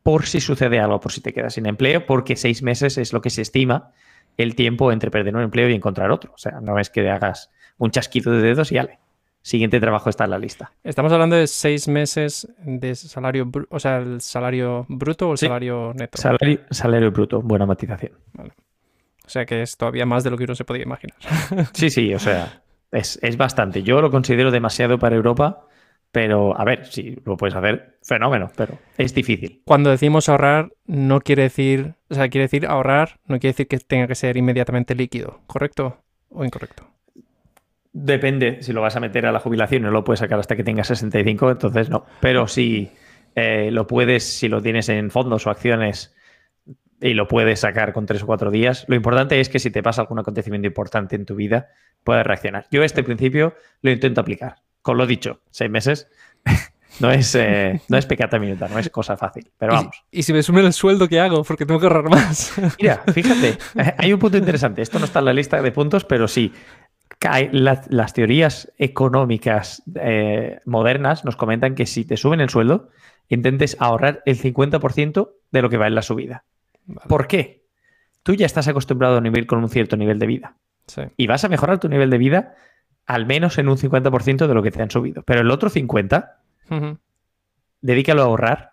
por 0.04 0.26
si 0.26 0.40
sucede 0.40 0.80
algo, 0.80 1.00
por 1.00 1.12
si 1.12 1.22
te 1.22 1.34
quedas 1.34 1.54
sin 1.54 1.66
empleo, 1.66 2.06
porque 2.06 2.36
seis 2.36 2.62
meses 2.62 2.98
es 2.98 3.14
lo 3.14 3.22
que 3.22 3.30
se 3.30 3.42
estima 3.42 3.92
el 4.38 4.56
tiempo 4.56 4.92
entre 4.92 5.12
perder 5.12 5.36
un 5.36 5.44
empleo 5.44 5.70
y 5.70 5.74
encontrar 5.74 6.12
otro. 6.12 6.34
O 6.34 6.38
sea, 6.38 6.60
no 6.62 6.80
es 6.80 6.90
que 6.90 7.10
hagas 7.10 7.52
un 7.78 7.92
chasquido 7.92 8.32
de 8.32 8.42
dedos 8.42 8.72
y 8.72 8.78
ale. 8.78 9.00
Siguiente 9.44 9.80
trabajo 9.80 10.10
está 10.10 10.26
en 10.26 10.32
la 10.32 10.40
lista. 10.40 10.72
Estamos 10.84 11.12
hablando 11.12 11.36
de 11.36 11.48
seis 11.48 11.88
meses 11.88 12.48
de 12.60 12.94
salario, 12.96 13.50
o 13.70 13.80
sea, 13.80 13.98
el 13.98 14.22
salario 14.22 14.86
bruto 14.88 15.30
o 15.30 15.32
el 15.32 15.38
salario 15.38 15.94
neto. 15.96 16.18
Salario, 16.18 16.60
salario, 16.70 17.12
bruto, 17.12 17.42
buena 17.42 17.66
matización. 17.66 18.14
O 18.38 19.30
sea 19.30 19.46
que 19.46 19.62
es 19.64 19.78
todavía 19.78 20.06
más 20.06 20.24
de 20.24 20.30
lo 20.30 20.38
que 20.38 20.44
uno 20.44 20.56
se 20.56 20.64
podía 20.64 20.84
imaginar. 20.84 21.18
sí, 21.74 21.90
sí, 21.90 22.14
o 22.14 22.20
sea, 22.20 22.62
es, 22.92 23.18
es 23.24 23.38
bastante. 23.38 23.82
Yo 23.82 24.00
lo 24.02 24.12
considero 24.12 24.52
demasiado 24.52 25.00
para 25.00 25.16
Europa 25.16 25.66
pero, 26.12 26.60
a 26.60 26.66
ver, 26.66 26.86
si 26.88 27.18
lo 27.26 27.38
puedes 27.38 27.56
hacer, 27.56 27.91
fenómeno, 28.02 28.52
pero 28.56 28.78
es 28.98 29.14
difícil. 29.14 29.62
Cuando 29.66 29.90
decimos 29.90 30.30
ahorrar, 30.30 30.72
no 30.86 31.22
quiere 31.22 31.44
decir, 31.44 31.96
o 32.10 32.16
sea, 32.16 32.30
quiere 32.30 32.44
decir 32.44 32.66
ahorrar, 32.66 33.20
no 33.26 33.40
quiere 33.40 33.54
decir 33.54 33.68
que 33.68 33.78
tenga 33.80 34.08
que 34.08 34.16
ser 34.16 34.38
inmediatamente 34.38 34.96
líquido, 34.96 35.42
¿correcto 35.48 35.98
o 36.30 36.44
incorrecto? 36.44 36.88
Depende, 37.94 38.64
si 38.64 38.72
lo 38.74 38.82
vas 38.82 38.96
a 38.96 39.00
meter 39.00 39.26
a 39.26 39.32
la 39.32 39.40
jubilación 39.40 39.82
y 39.82 39.86
no 39.86 39.92
lo 39.92 40.04
puedes 40.04 40.20
sacar 40.20 40.40
hasta 40.40 40.56
que 40.56 40.64
tengas 40.64 40.88
65, 40.88 41.52
entonces 41.52 41.90
no. 41.90 42.06
Pero 42.22 42.48
si 42.48 42.92
eh, 43.36 43.70
lo 43.72 43.86
puedes, 43.86 44.24
si 44.24 44.48
lo 44.48 44.62
tienes 44.62 44.88
en 44.90 45.12
fondos 45.12 45.46
o 45.46 45.50
acciones 45.50 46.16
y 47.02 47.14
lo 47.14 47.28
puedes 47.28 47.60
sacar 47.60 47.92
con 47.92 48.06
tres 48.06 48.24
o 48.24 48.28
cuatro 48.28 48.50
días, 48.50 48.86
lo 48.88 48.96
importante 48.96 49.40
es 49.40 49.50
que 49.50 49.60
si 49.60 49.72
te 49.72 49.84
pasa 49.84 50.02
algún 50.02 50.20
acontecimiento 50.20 50.68
importante 50.68 51.16
en 51.16 51.26
tu 51.26 51.36
vida, 51.36 51.70
puedas 52.04 52.26
reaccionar. 52.26 52.68
Yo 52.72 52.84
este 52.84 53.04
principio 53.04 53.56
lo 53.82 53.92
intento 53.92 54.22
aplicar 54.22 54.62
con 54.82 54.98
lo 54.98 55.06
dicho, 55.06 55.42
seis 55.52 55.70
meses 55.70 56.10
no 57.00 57.12
es, 57.12 57.34
eh, 57.36 57.82
no 57.88 57.98
es 57.98 58.06
pecata 58.06 58.38
minuta, 58.40 58.68
no 58.68 58.78
es 58.78 58.90
cosa 58.90 59.18
fácil, 59.18 59.50
pero 59.58 59.74
vamos. 59.74 60.04
¿Y, 60.12 60.24
si 60.24 60.34
me 60.34 60.44
sumen 60.44 60.66
el 60.66 60.74
sueldo, 60.74 61.08
¿qué 61.08 61.20
hago? 61.20 61.44
Porque 61.44 61.66
tengo 61.66 61.80
que 61.80 61.88
ahorrar 61.88 62.10
más. 62.10 62.54
Mira, 62.82 63.04
fíjate, 63.14 63.58
hay 63.98 64.14
un 64.14 64.20
punto 64.20 64.38
interesante. 64.38 64.82
Esto 64.82 65.00
no 65.00 65.06
está 65.06 65.20
en 65.20 65.26
la 65.26 65.34
lista 65.34 65.62
de 65.62 65.72
puntos, 65.72 66.06
pero 66.06 66.28
sí. 66.28 66.54
Las, 67.52 67.86
las 67.92 68.14
teorías 68.14 68.72
económicas 68.80 69.84
eh, 69.94 70.60
modernas 70.66 71.24
nos 71.24 71.36
comentan 71.36 71.76
que 71.76 71.86
si 71.86 72.04
te 72.04 72.18
suben 72.18 72.42
el 72.42 72.50
sueldo, 72.50 72.90
intentes 73.30 73.78
ahorrar 73.80 74.24
el 74.26 74.40
50% 74.40 75.30
de 75.52 75.62
lo 75.62 75.70
que 75.70 75.78
va 75.78 75.86
en 75.86 75.94
la 75.94 76.02
subida. 76.02 76.46
¿Por 77.08 77.28
qué? 77.28 77.64
Tú 78.24 78.34
ya 78.34 78.48
estás 78.48 78.68
acostumbrado 78.68 79.18
a 79.18 79.20
vivir 79.20 79.46
con 79.46 79.60
un 79.60 79.70
cierto 79.70 79.98
nivel 79.98 80.18
de 80.18 80.26
vida. 80.26 80.58
Y 81.16 81.28
vas 81.28 81.46
a 81.46 81.50
mejorar 81.50 81.80
tu 81.80 81.90
nivel 81.90 82.10
de 82.10 82.18
vida 82.18 82.56
al 83.06 83.26
menos 83.26 83.58
en 83.58 83.68
un 83.68 83.78
50% 83.78 84.48
de 84.48 84.54
lo 84.54 84.64
que 84.64 84.72
te 84.72 84.82
han 84.82 84.90
subido. 84.90 85.24
Pero 85.24 85.42
el 85.42 85.52
otro 85.52 85.70
50%, 85.70 86.30
dedícalo 87.82 88.22
a 88.22 88.26
ahorrar, 88.26 88.72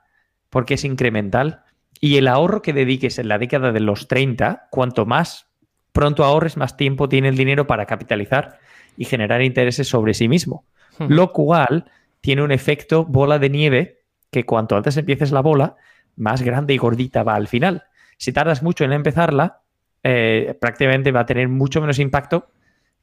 porque 0.51 0.75
es 0.75 0.85
incremental. 0.85 1.65
Y 2.01 2.17
el 2.17 2.29
ahorro 2.29 2.63
que 2.63 2.73
dediques 2.73 3.19
en 3.19 3.29
la 3.29 3.39
década 3.39 3.73
de 3.73 3.81
los 3.81 4.09
30, 4.09 4.69
cuanto 4.71 5.07
más 5.07 5.49
pronto 5.93 6.25
ahorres, 6.25 6.57
más 6.57 6.77
tiempo 6.77 7.09
tiene 7.09 7.29
el 7.29 7.37
dinero 7.37 7.67
para 7.67 7.87
capitalizar 7.87 8.59
y 8.97 9.05
generar 9.05 9.43
intereses 9.43 9.89
sobre 9.89 10.15
sí 10.15 10.29
mismo. 10.29 10.65
Lo 11.09 11.33
cual 11.33 11.91
tiene 12.21 12.43
un 12.43 12.53
efecto 12.53 13.05
bola 13.05 13.39
de 13.39 13.51
nieve 13.51 14.01
que 14.31 14.45
cuanto 14.45 14.77
antes 14.77 14.97
empieces 14.97 15.33
la 15.33 15.41
bola, 15.41 15.77
más 16.17 16.43
grande 16.43 16.75
y 16.75 16.79
gordita 16.79 17.23
va 17.23 17.35
al 17.35 17.49
final. 17.49 17.85
Si 18.17 18.33
tardas 18.33 18.63
mucho 18.63 18.85
en 18.85 18.93
empezarla, 18.93 19.61
eh, 20.03 20.57
prácticamente 20.61 21.13
va 21.13 21.21
a 21.21 21.27
tener 21.27 21.49
mucho 21.49 21.81
menos 21.81 21.99
impacto 21.99 22.51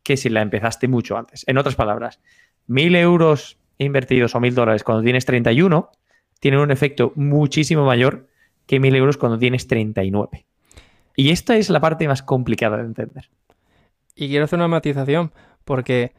que 0.03 0.17
si 0.17 0.29
la 0.29 0.41
empezaste 0.41 0.87
mucho 0.87 1.17
antes. 1.17 1.43
En 1.47 1.57
otras 1.57 1.75
palabras, 1.75 2.19
mil 2.67 2.95
euros 2.95 3.57
invertidos 3.77 4.35
o 4.35 4.39
mil 4.39 4.55
dólares 4.55 4.83
cuando 4.83 5.03
tienes 5.03 5.25
31 5.25 5.91
tienen 6.39 6.59
un 6.59 6.71
efecto 6.71 7.11
muchísimo 7.15 7.85
mayor 7.85 8.27
que 8.65 8.79
mil 8.79 8.95
euros 8.95 9.17
cuando 9.17 9.37
tienes 9.37 9.67
39. 9.67 10.45
Y 11.15 11.29
esta 11.29 11.55
es 11.55 11.69
la 11.69 11.79
parte 11.79 12.07
más 12.07 12.23
complicada 12.23 12.77
de 12.77 12.83
entender. 12.83 13.29
Y 14.15 14.27
quiero 14.27 14.45
hacer 14.45 14.57
una 14.57 14.67
matización, 14.67 15.31
porque 15.63 16.13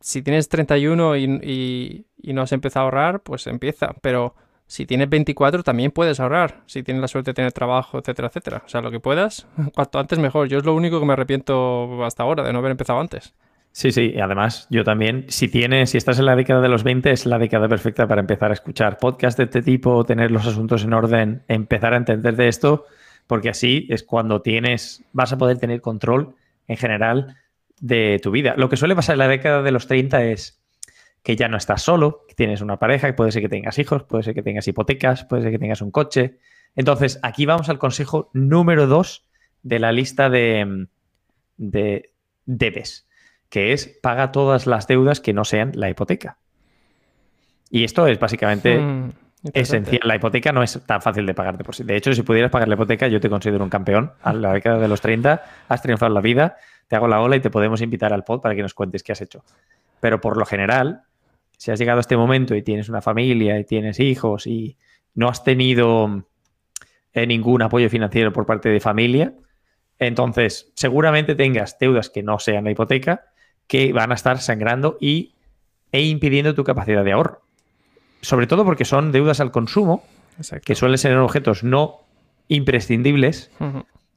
si 0.00 0.22
tienes 0.22 0.48
31 0.48 1.16
y, 1.16 2.06
y 2.16 2.32
no 2.32 2.42
has 2.42 2.52
empezado 2.52 2.84
a 2.84 2.86
ahorrar, 2.86 3.22
pues 3.22 3.46
empieza. 3.46 3.94
Pero 4.00 4.34
si 4.66 4.86
tienes 4.86 5.08
24 5.08 5.62
también 5.62 5.90
puedes 5.90 6.20
ahorrar, 6.20 6.62
si 6.66 6.82
tienes 6.82 7.00
la 7.00 7.08
suerte 7.08 7.30
de 7.30 7.34
tener 7.34 7.52
trabajo, 7.52 7.98
etcétera, 7.98 8.28
etcétera. 8.28 8.62
O 8.64 8.68
sea, 8.68 8.80
lo 8.80 8.90
que 8.90 9.00
puedas, 9.00 9.46
cuanto 9.74 9.98
antes 9.98 10.18
mejor. 10.18 10.48
Yo 10.48 10.58
es 10.58 10.64
lo 10.64 10.74
único 10.74 11.00
que 11.00 11.06
me 11.06 11.12
arrepiento 11.12 12.04
hasta 12.04 12.22
ahora 12.22 12.42
de 12.42 12.52
no 12.52 12.60
haber 12.60 12.70
empezado 12.70 12.98
antes. 12.98 13.34
Sí, 13.76 13.90
sí, 13.90 14.12
y 14.14 14.20
además 14.20 14.68
yo 14.70 14.84
también, 14.84 15.26
si 15.26 15.48
tienes, 15.48 15.90
si 15.90 15.98
estás 15.98 16.20
en 16.20 16.26
la 16.26 16.36
década 16.36 16.60
de 16.60 16.68
los 16.68 16.84
20, 16.84 17.10
es 17.10 17.26
la 17.26 17.40
década 17.40 17.68
perfecta 17.68 18.06
para 18.06 18.20
empezar 18.20 18.52
a 18.52 18.54
escuchar 18.54 18.98
podcasts 18.98 19.36
de 19.36 19.44
este 19.44 19.62
tipo, 19.62 20.04
tener 20.04 20.30
los 20.30 20.46
asuntos 20.46 20.84
en 20.84 20.92
orden, 20.92 21.42
empezar 21.48 21.92
a 21.92 21.96
entender 21.96 22.36
de 22.36 22.46
esto, 22.46 22.86
porque 23.26 23.48
así 23.48 23.88
es 23.90 24.04
cuando 24.04 24.42
tienes, 24.42 25.02
vas 25.12 25.32
a 25.32 25.38
poder 25.38 25.58
tener 25.58 25.80
control 25.80 26.36
en 26.68 26.76
general 26.76 27.36
de 27.80 28.20
tu 28.22 28.30
vida. 28.30 28.54
Lo 28.56 28.68
que 28.68 28.76
suele 28.76 28.94
pasar 28.94 29.14
en 29.14 29.18
la 29.18 29.28
década 29.28 29.60
de 29.60 29.72
los 29.72 29.88
30 29.88 30.22
es, 30.26 30.62
que 31.24 31.34
ya 31.34 31.48
no 31.48 31.56
estás 31.56 31.82
solo, 31.82 32.26
que 32.28 32.36
tienes 32.36 32.60
una 32.60 32.78
pareja, 32.78 33.08
que 33.08 33.14
puede 33.14 33.32
ser 33.32 33.42
que 33.42 33.48
tengas 33.48 33.80
hijos, 33.80 34.04
puede 34.04 34.22
ser 34.22 34.34
que 34.34 34.44
tengas 34.44 34.68
hipotecas, 34.68 35.24
puede 35.24 35.42
ser 35.42 35.50
que 35.50 35.58
tengas 35.58 35.82
un 35.82 35.90
coche. 35.90 36.38
Entonces, 36.76 37.18
aquí 37.24 37.44
vamos 37.44 37.68
al 37.68 37.80
consejo 37.80 38.30
número 38.34 38.86
dos 38.86 39.26
de 39.64 39.80
la 39.80 39.90
lista 39.90 40.30
de, 40.30 40.86
de 41.56 42.12
debes, 42.46 43.08
que 43.48 43.72
es 43.72 43.86
paga 44.02 44.32
todas 44.32 44.66
las 44.66 44.86
deudas 44.86 45.20
que 45.20 45.32
no 45.32 45.44
sean 45.44 45.72
la 45.74 45.88
hipoteca. 45.90 46.38
Y 47.70 47.84
esto 47.84 48.06
es 48.06 48.18
básicamente 48.18 48.78
hmm, 48.78 49.10
esencial. 49.52 50.02
La 50.04 50.16
hipoteca 50.16 50.52
no 50.52 50.62
es 50.62 50.80
tan 50.86 51.02
fácil 51.02 51.26
de 51.26 51.34
pagar 51.34 51.58
de 51.58 51.64
por 51.64 51.74
sí. 51.74 51.84
De 51.84 51.96
hecho, 51.96 52.12
si 52.14 52.22
pudieras 52.22 52.50
pagar 52.50 52.68
la 52.68 52.74
hipoteca, 52.74 53.08
yo 53.08 53.20
te 53.20 53.28
considero 53.28 53.64
un 53.64 53.70
campeón. 53.70 54.12
A 54.22 54.32
la 54.32 54.52
década 54.52 54.78
de 54.78 54.88
los 54.88 55.00
30 55.00 55.42
has 55.68 55.82
triunfado 55.82 56.10
en 56.10 56.14
la 56.14 56.20
vida, 56.20 56.56
te 56.88 56.96
hago 56.96 57.08
la 57.08 57.20
ola 57.20 57.36
y 57.36 57.40
te 57.40 57.50
podemos 57.50 57.80
invitar 57.80 58.12
al 58.12 58.24
pod 58.24 58.40
para 58.40 58.54
que 58.54 58.62
nos 58.62 58.74
cuentes 58.74 59.02
qué 59.02 59.12
has 59.12 59.20
hecho. 59.20 59.44
Pero 60.00 60.20
por 60.20 60.36
lo 60.36 60.46
general, 60.46 61.02
si 61.56 61.70
has 61.70 61.78
llegado 61.78 61.98
a 61.98 62.00
este 62.00 62.16
momento 62.16 62.54
y 62.54 62.62
tienes 62.62 62.88
una 62.88 63.02
familia 63.02 63.58
y 63.58 63.64
tienes 63.64 64.00
hijos 64.00 64.46
y 64.46 64.76
no 65.14 65.28
has 65.28 65.44
tenido 65.44 66.26
eh, 67.12 67.26
ningún 67.26 67.62
apoyo 67.62 67.88
financiero 67.88 68.32
por 68.32 68.46
parte 68.46 68.68
de 68.68 68.80
familia, 68.80 69.32
entonces 69.98 70.72
seguramente 70.74 71.34
tengas 71.34 71.78
deudas 71.78 72.10
que 72.10 72.22
no 72.22 72.38
sean 72.38 72.64
la 72.64 72.72
hipoteca 72.72 73.26
que 73.66 73.92
van 73.92 74.12
a 74.12 74.14
estar 74.14 74.38
sangrando 74.38 74.96
y, 75.00 75.34
e 75.92 76.02
impidiendo 76.02 76.54
tu 76.54 76.64
capacidad 76.64 77.04
de 77.04 77.12
ahorro. 77.12 77.42
Sobre 78.20 78.46
todo 78.46 78.64
porque 78.64 78.84
son 78.84 79.12
deudas 79.12 79.40
al 79.40 79.50
consumo, 79.50 80.04
que 80.64 80.74
suelen 80.74 80.98
ser 80.98 81.16
objetos 81.16 81.62
no 81.62 82.00
imprescindibles 82.48 83.50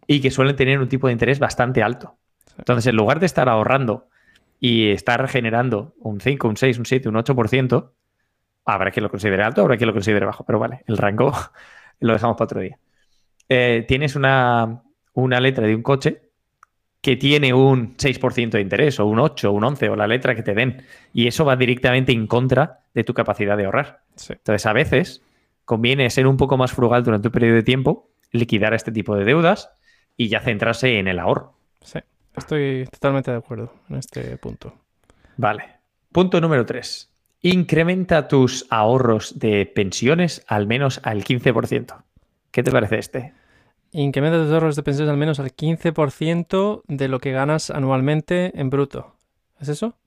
y 0.08 0.22
que 0.22 0.32
suelen 0.32 0.56
tener 0.56 0.80
un 0.80 0.90
tipo 0.90 1.08
de 1.08 1.14
interés 1.14 1.40
bastante 1.40 1.84
alto. 1.84 2.16
Entonces, 2.58 2.88
en 2.88 2.96
lugar 2.96 3.20
de 3.20 3.26
estar 3.26 3.50
ahorrando 3.50 4.08
y 4.60 4.90
estar 4.90 5.28
generando 5.28 5.94
un 6.00 6.20
5, 6.20 6.48
un 6.48 6.58
6, 6.58 6.80
un 6.80 6.86
7, 6.86 7.10
un 7.10 7.16
8%, 7.16 7.92
habrá 8.66 8.92
que 8.92 9.02
lo 9.02 9.10
considere 9.10 9.44
alto, 9.44 9.62
habrá 9.62 9.78
que 9.78 9.86
lo 9.86 9.94
considere 9.94 10.26
bajo, 10.26 10.44
pero 10.46 10.60
vale, 10.60 10.84
el 10.88 10.98
rango 10.98 11.32
lo 12.00 12.14
dejamos 12.14 12.36
para 12.36 12.46
otro 12.46 12.62
día. 12.62 12.80
Eh, 13.50 13.86
tienes 13.88 14.16
una, 14.16 14.82
una 15.14 15.40
letra 15.40 15.68
de 15.68 15.76
un 15.76 15.84
coche 15.84 16.27
que 17.02 17.16
tiene 17.16 17.54
un 17.54 17.96
6% 17.96 18.50
de 18.50 18.62
interés, 18.62 19.00
o 19.00 19.06
un 19.06 19.20
8, 19.20 19.50
o 19.50 19.54
un 19.54 19.64
11, 19.64 19.90
o 19.90 19.96
la 19.96 20.08
letra 20.08 20.36
que 20.36 20.44
te 20.44 20.54
den. 20.54 20.84
Y 21.14 21.28
eso 21.28 21.46
va 21.46 21.56
directamente 21.56 22.12
en 22.12 22.28
contra 22.28 22.80
de 22.94 23.04
tu 23.04 23.14
capacidad 23.14 23.56
de 23.56 23.66
ahorrar. 23.66 24.02
Entonces, 24.30 24.66
a 24.66 24.74
veces 24.74 25.22
conviene 25.66 26.10
ser 26.10 26.28
un 26.28 26.38
poco 26.38 26.58
más 26.58 26.72
frugal 26.72 27.04
durante 27.04 27.28
un 27.28 27.32
periodo 27.32 27.56
de 27.56 27.64
tiempo, 27.64 28.10
liquidar 28.32 28.74
este 28.74 28.92
tipo 28.92 29.16
de 29.16 29.26
deudas 29.26 29.70
y 30.16 30.30
ya 30.30 30.42
centrarse 30.42 30.98
en 30.98 31.08
el 31.08 31.20
ahorro. 31.20 31.54
Sí. 31.82 32.00
Estoy 32.36 32.88
totalmente 32.92 33.32
de 33.32 33.38
acuerdo 33.38 33.74
en 33.90 33.98
este 33.98 34.38
punto. 34.38 34.74
Vale. 35.38 35.64
Punto 36.12 36.40
número 36.42 36.66
3. 36.66 37.10
Incrementa 37.42 38.28
tus 38.28 38.66
ahorros 38.70 39.40
de 39.40 39.66
pensiones 39.66 40.44
al 40.48 40.68
menos 40.68 41.00
al 41.04 41.24
15%. 41.24 42.04
¿Qué 42.52 42.64
te 42.64 42.72
parece 42.72 42.98
este? 42.98 43.34
Incrementa 44.00 44.38
tus 44.38 44.52
ahorros 44.52 44.76
de 44.76 44.84
pensiones 44.84 45.10
al 45.10 45.18
menos 45.18 45.40
al 45.40 45.56
15% 45.56 46.84
de 46.88 47.08
lo 47.08 47.20
que 47.20 47.32
ganas 47.32 47.72
anualmente 47.72 48.52
en 48.60 48.70
bruto. 48.70 49.16
¿Es 49.60 49.70
eso? 49.70 49.98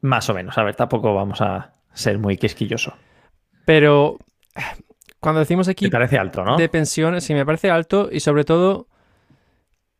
Más 0.00 0.30
o 0.30 0.34
menos. 0.34 0.56
A 0.56 0.62
ver, 0.62 0.74
tampoco 0.76 1.14
vamos 1.14 1.42
a 1.42 1.74
ser 1.92 2.18
muy 2.18 2.38
quisquilloso. 2.38 2.94
Pero 3.66 4.16
cuando 5.20 5.40
decimos 5.40 5.68
aquí... 5.68 5.90
Parece 5.90 6.16
alto, 6.16 6.42
¿no? 6.42 6.56
De 6.56 6.70
pensiones, 6.70 7.24
sí, 7.24 7.34
me 7.34 7.44
parece 7.44 7.70
alto 7.70 8.08
y 8.10 8.20
sobre 8.20 8.44
todo 8.44 8.88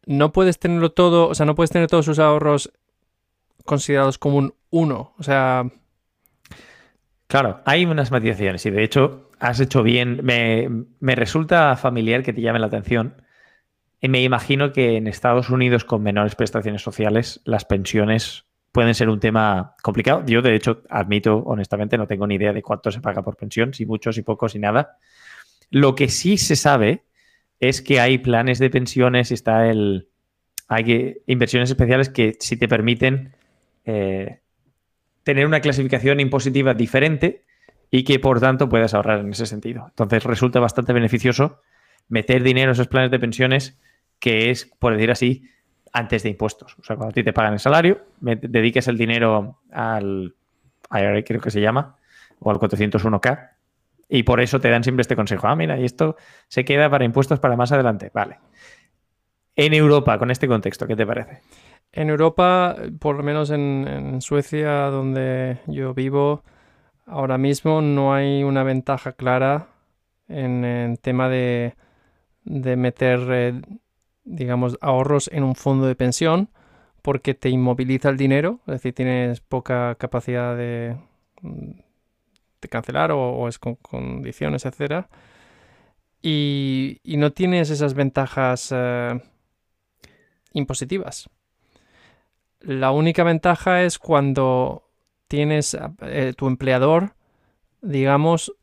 no 0.06 0.32
puedes 0.32 0.58
tenerlo 0.58 0.92
todo, 0.92 1.28
o 1.28 1.34
sea, 1.34 1.44
no 1.44 1.54
puedes 1.54 1.70
tener 1.70 1.88
todos 1.88 2.06
sus 2.06 2.18
ahorros 2.18 2.72
considerados 3.66 4.16
como 4.16 4.38
un 4.38 4.54
1. 4.70 5.14
O 5.18 5.22
sea. 5.22 5.66
Claro, 7.32 7.62
hay 7.64 7.86
unas 7.86 8.10
matizaciones 8.10 8.66
y 8.66 8.70
de 8.70 8.84
hecho 8.84 9.30
has 9.38 9.58
hecho 9.58 9.82
bien. 9.82 10.20
Me, 10.22 10.68
me 11.00 11.14
resulta 11.14 11.74
familiar 11.78 12.22
que 12.22 12.34
te 12.34 12.42
llame 12.42 12.58
la 12.58 12.66
atención. 12.66 13.22
Y 14.02 14.08
me 14.08 14.22
imagino 14.22 14.74
que 14.74 14.98
en 14.98 15.06
Estados 15.06 15.48
Unidos, 15.48 15.86
con 15.86 16.02
menores 16.02 16.34
prestaciones 16.34 16.82
sociales, 16.82 17.40
las 17.46 17.64
pensiones 17.64 18.44
pueden 18.70 18.94
ser 18.94 19.08
un 19.08 19.18
tema 19.18 19.76
complicado. 19.82 20.22
Yo, 20.26 20.42
de 20.42 20.54
hecho, 20.54 20.82
admito, 20.90 21.38
honestamente, 21.38 21.96
no 21.96 22.06
tengo 22.06 22.26
ni 22.26 22.34
idea 22.34 22.52
de 22.52 22.60
cuánto 22.60 22.90
se 22.90 23.00
paga 23.00 23.22
por 23.22 23.38
pensión, 23.38 23.72
si 23.72 23.86
mucho, 23.86 24.12
si 24.12 24.20
poco, 24.20 24.50
si 24.50 24.58
nada. 24.58 24.98
Lo 25.70 25.94
que 25.94 26.08
sí 26.08 26.36
se 26.36 26.54
sabe 26.54 27.04
es 27.60 27.80
que 27.80 27.98
hay 27.98 28.18
planes 28.18 28.58
de 28.58 28.68
pensiones 28.68 29.32
está 29.32 29.70
el. 29.70 30.10
Hay 30.68 31.16
inversiones 31.26 31.70
especiales 31.70 32.10
que 32.10 32.36
sí 32.38 32.58
te 32.58 32.68
permiten 32.68 33.34
eh, 33.86 34.41
tener 35.22 35.46
una 35.46 35.60
clasificación 35.60 36.20
impositiva 36.20 36.74
diferente 36.74 37.44
y 37.90 38.04
que 38.04 38.18
por 38.18 38.40
tanto 38.40 38.68
puedas 38.68 38.94
ahorrar 38.94 39.20
en 39.20 39.30
ese 39.30 39.46
sentido. 39.46 39.86
Entonces 39.88 40.24
resulta 40.24 40.60
bastante 40.60 40.92
beneficioso 40.92 41.60
meter 42.08 42.42
dinero 42.42 42.70
en 42.70 42.72
esos 42.72 42.88
planes 42.88 43.10
de 43.10 43.18
pensiones 43.18 43.78
que 44.18 44.50
es, 44.50 44.70
por 44.78 44.94
decir 44.94 45.10
así, 45.10 45.48
antes 45.92 46.22
de 46.22 46.30
impuestos. 46.30 46.76
O 46.78 46.84
sea, 46.84 46.96
cuando 46.96 47.10
a 47.10 47.14
ti 47.14 47.22
te 47.22 47.32
pagan 47.32 47.54
el 47.54 47.58
salario, 47.58 48.06
dediques 48.20 48.88
el 48.88 48.96
dinero 48.96 49.58
al 49.70 50.34
IRA, 50.90 51.22
creo 51.22 51.40
que 51.40 51.50
se 51.50 51.60
llama, 51.60 51.96
o 52.38 52.50
al 52.50 52.58
401k, 52.58 53.50
y 54.08 54.22
por 54.22 54.40
eso 54.40 54.60
te 54.60 54.70
dan 54.70 54.84
siempre 54.84 55.02
este 55.02 55.16
consejo. 55.16 55.48
Ah, 55.48 55.56
mira, 55.56 55.78
y 55.78 55.84
esto 55.84 56.16
se 56.48 56.64
queda 56.64 56.88
para 56.90 57.04
impuestos 57.04 57.40
para 57.40 57.56
más 57.56 57.72
adelante. 57.72 58.10
Vale. 58.12 58.38
En 59.56 59.74
Europa, 59.74 60.18
con 60.18 60.30
este 60.30 60.48
contexto, 60.48 60.86
¿qué 60.86 60.96
te 60.96 61.06
parece? 61.06 61.40
En 61.92 62.08
Europa, 62.08 62.76
por 62.98 63.16
lo 63.16 63.22
menos 63.22 63.50
en, 63.50 64.20
Suecia, 64.22 64.86
donde 64.86 65.58
yo 65.66 65.94
vivo, 65.94 66.42
ahora 67.06 67.38
mismo 67.38 67.82
no 67.82 68.14
hay 68.14 68.44
una 68.44 68.62
ventaja 68.62 69.12
clara 69.12 69.68
en 70.28 70.64
el 70.64 70.98
tema 70.98 71.28
de, 71.28 71.74
meter, 72.44 73.20
eh, 73.30 73.62
digamos, 74.24 74.78
ahorros 74.80 75.28
en 75.32 75.44
un 75.44 75.54
fondo 75.54 75.86
de 75.86 75.94
pensión 75.94 76.48
porque 77.02 77.34
te 77.34 77.50
inmoviliza 77.50 78.08
el 78.08 78.16
dinero, 78.16 78.60
es 78.66 78.74
decir, 78.74 78.94
tienes 78.94 79.40
poca 79.40 79.96
capacidad 79.96 80.56
de, 80.56 80.96
de 82.62 82.68
cancelar 82.68 83.12
o, 83.12 83.48
es 83.48 83.58
con 83.58 83.74
condiciones, 83.74 84.64
etc. 84.64 85.06
Y, 86.22 87.00
no 87.04 87.32
tienes 87.32 87.70
esas 87.70 87.94
ventajas 87.94 88.72
eh, 88.74 89.20
impositivas. 90.52 91.28
La 92.62 92.90
única 92.90 93.24
ventaja 93.24 93.82
es 93.82 93.98
cuando 93.98 94.88
tienes 95.28 95.76
eh, 96.02 96.34
tu 96.36 96.46
empleador, 96.46 97.14
digamos, 97.80 98.54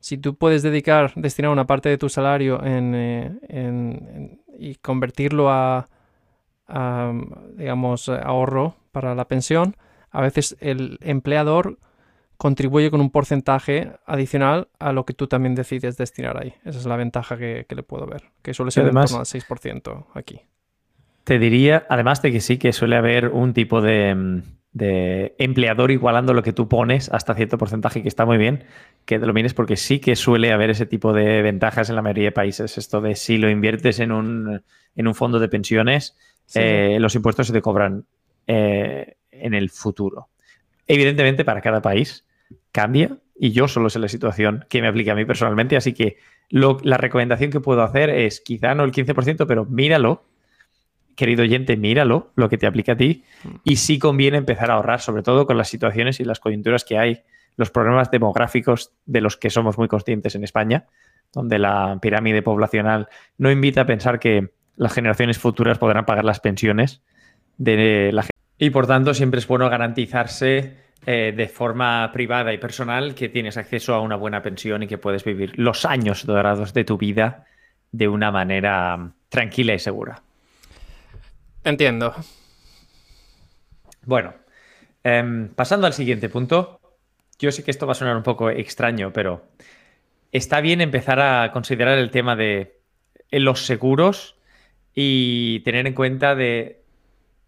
si 0.00 0.18
tú 0.18 0.36
puedes 0.36 0.62
dedicar, 0.62 1.12
destinar 1.16 1.50
una 1.50 1.66
parte 1.66 1.88
de 1.88 1.98
tu 1.98 2.08
salario 2.08 2.62
en, 2.62 2.92
eh, 2.94 4.38
y 4.58 4.74
convertirlo 4.76 5.50
a, 5.50 5.88
digamos, 7.54 8.08
ahorro 8.08 8.76
para 8.92 9.14
la 9.14 9.26
pensión, 9.26 9.76
a 10.10 10.20
veces 10.20 10.56
el 10.60 10.98
empleador 11.02 11.78
contribuye 12.36 12.90
con 12.90 13.00
un 13.00 13.10
porcentaje 13.10 13.92
adicional 14.04 14.68
a 14.78 14.92
lo 14.92 15.04
que 15.04 15.14
tú 15.14 15.26
también 15.26 15.54
decides 15.54 15.96
destinar 15.96 16.40
ahí. 16.42 16.54
Esa 16.64 16.78
es 16.78 16.86
la 16.86 16.96
ventaja 16.96 17.36
que, 17.36 17.66
le 17.68 17.82
puedo 17.82 18.06
ver, 18.06 18.24
que 18.42 18.54
suele 18.54 18.70
ser 18.70 18.84
además, 18.84 19.10
en 19.10 19.16
torno 19.16 19.20
al 19.20 19.26
6% 19.26 20.06
aquí. 20.14 20.40
Te 21.26 21.40
diría, 21.40 21.84
además 21.88 22.22
de 22.22 22.30
que 22.30 22.40
sí, 22.40 22.56
que 22.56 22.72
suele 22.72 22.94
haber 22.94 23.30
un 23.30 23.52
tipo 23.52 23.80
de, 23.80 24.44
empleador 25.38 25.90
igualando 25.90 26.32
lo 26.32 26.44
que 26.44 26.52
tú 26.52 26.68
pones 26.68 27.08
hasta 27.08 27.34
cierto 27.34 27.58
porcentaje, 27.58 28.00
que 28.00 28.08
está 28.08 28.24
muy 28.24 28.38
bien 28.38 28.62
que 29.04 29.18
te 29.18 29.26
lo 29.26 29.32
mires 29.32 29.52
porque 29.52 29.76
sí 29.76 29.98
que 29.98 30.14
suele 30.14 30.52
haber 30.52 30.70
ese 30.70 30.86
tipo 30.86 31.12
de 31.12 31.42
ventajas 31.42 31.90
en 31.90 31.96
la 31.96 32.02
mayoría 32.02 32.26
de 32.26 32.32
países. 32.32 32.78
Esto 32.78 33.00
de 33.00 33.16
si 33.16 33.38
lo 33.38 33.50
inviertes 33.50 33.98
en 33.98 34.12
un, 34.12 34.62
en 34.94 35.08
un 35.08 35.14
fondo 35.16 35.40
de 35.40 35.48
pensiones, 35.48 36.16
eh, 36.54 36.98
los 37.00 37.16
impuestos 37.16 37.48
se 37.48 37.52
te 37.52 37.60
cobran 37.60 38.04
eh, 38.46 39.16
en 39.32 39.54
el 39.54 39.70
futuro. 39.70 40.28
Evidentemente, 40.86 41.44
para 41.44 41.60
cada 41.60 41.82
país 41.82 42.24
cambia 42.70 43.18
y 43.34 43.50
yo 43.50 43.66
solo 43.66 43.90
sé 43.90 43.98
la 43.98 44.06
situación 44.06 44.64
que 44.68 44.80
me 44.80 44.86
aplica 44.86 45.10
a 45.10 45.16
mí 45.16 45.24
personalmente, 45.24 45.76
así 45.76 45.92
que 45.92 46.18
la 46.50 46.98
recomendación 46.98 47.50
que 47.50 47.58
puedo 47.58 47.82
hacer 47.82 48.10
es 48.10 48.40
quizá 48.40 48.76
no 48.76 48.84
el 48.84 48.92
15%, 48.92 49.44
pero 49.48 49.64
míralo 49.64 50.22
querido 51.16 51.42
oyente, 51.42 51.76
míralo, 51.76 52.30
lo 52.36 52.48
que 52.48 52.58
te 52.58 52.66
aplica 52.66 52.92
a 52.92 52.96
ti, 52.96 53.24
y 53.64 53.76
sí 53.76 53.98
conviene 53.98 54.38
empezar 54.38 54.70
a 54.70 54.74
ahorrar, 54.74 55.00
sobre 55.00 55.22
todo 55.22 55.46
con 55.46 55.56
las 55.56 55.68
situaciones 55.68 56.20
y 56.20 56.24
las 56.24 56.38
coyunturas 56.38 56.84
que 56.84 56.98
hay, 56.98 57.22
los 57.56 57.70
problemas 57.70 58.10
demográficos 58.10 58.92
de 59.06 59.20
los 59.22 59.36
que 59.36 59.50
somos 59.50 59.78
muy 59.78 59.88
conscientes 59.88 60.34
en 60.34 60.44
España, 60.44 60.86
donde 61.32 61.58
la 61.58 61.98
pirámide 62.00 62.42
poblacional 62.42 63.08
no 63.38 63.50
invita 63.50 63.82
a 63.82 63.86
pensar 63.86 64.20
que 64.20 64.50
las 64.76 64.92
generaciones 64.92 65.38
futuras 65.38 65.78
podrán 65.78 66.04
pagar 66.04 66.24
las 66.24 66.40
pensiones 66.40 67.02
de 67.56 68.10
la 68.12 68.22
gente. 68.22 68.36
Y 68.58 68.70
por 68.70 68.86
tanto, 68.86 69.14
siempre 69.14 69.40
es 69.40 69.48
bueno 69.48 69.68
garantizarse 69.68 70.76
eh, 71.04 71.32
de 71.36 71.48
forma 71.48 72.10
privada 72.12 72.52
y 72.52 72.58
personal 72.58 73.14
que 73.14 73.28
tienes 73.28 73.56
acceso 73.56 73.94
a 73.94 74.00
una 74.00 74.16
buena 74.16 74.42
pensión 74.42 74.82
y 74.82 74.86
que 74.86 74.98
puedes 74.98 75.24
vivir 75.24 75.58
los 75.58 75.84
años 75.84 76.26
dorados 76.26 76.74
de 76.74 76.84
tu 76.84 76.98
vida 76.98 77.44
de 77.92 78.08
una 78.08 78.30
manera 78.30 79.12
tranquila 79.28 79.74
y 79.74 79.78
segura. 79.78 80.22
Entiendo. 81.66 82.14
Bueno, 84.04 84.34
em, 85.02 85.48
pasando 85.48 85.88
al 85.88 85.92
siguiente 85.92 86.28
punto. 86.28 86.80
Yo 87.40 87.50
sé 87.50 87.64
que 87.64 87.72
esto 87.72 87.86
va 87.86 87.92
a 87.92 87.96
sonar 87.96 88.16
un 88.16 88.22
poco 88.22 88.50
extraño, 88.50 89.12
pero 89.12 89.48
está 90.30 90.60
bien 90.60 90.80
empezar 90.80 91.18
a 91.20 91.50
considerar 91.52 91.98
el 91.98 92.12
tema 92.12 92.36
de 92.36 92.78
los 93.32 93.66
seguros 93.66 94.36
y 94.94 95.58
tener 95.64 95.88
en 95.88 95.94
cuenta 95.94 96.36
de 96.36 96.84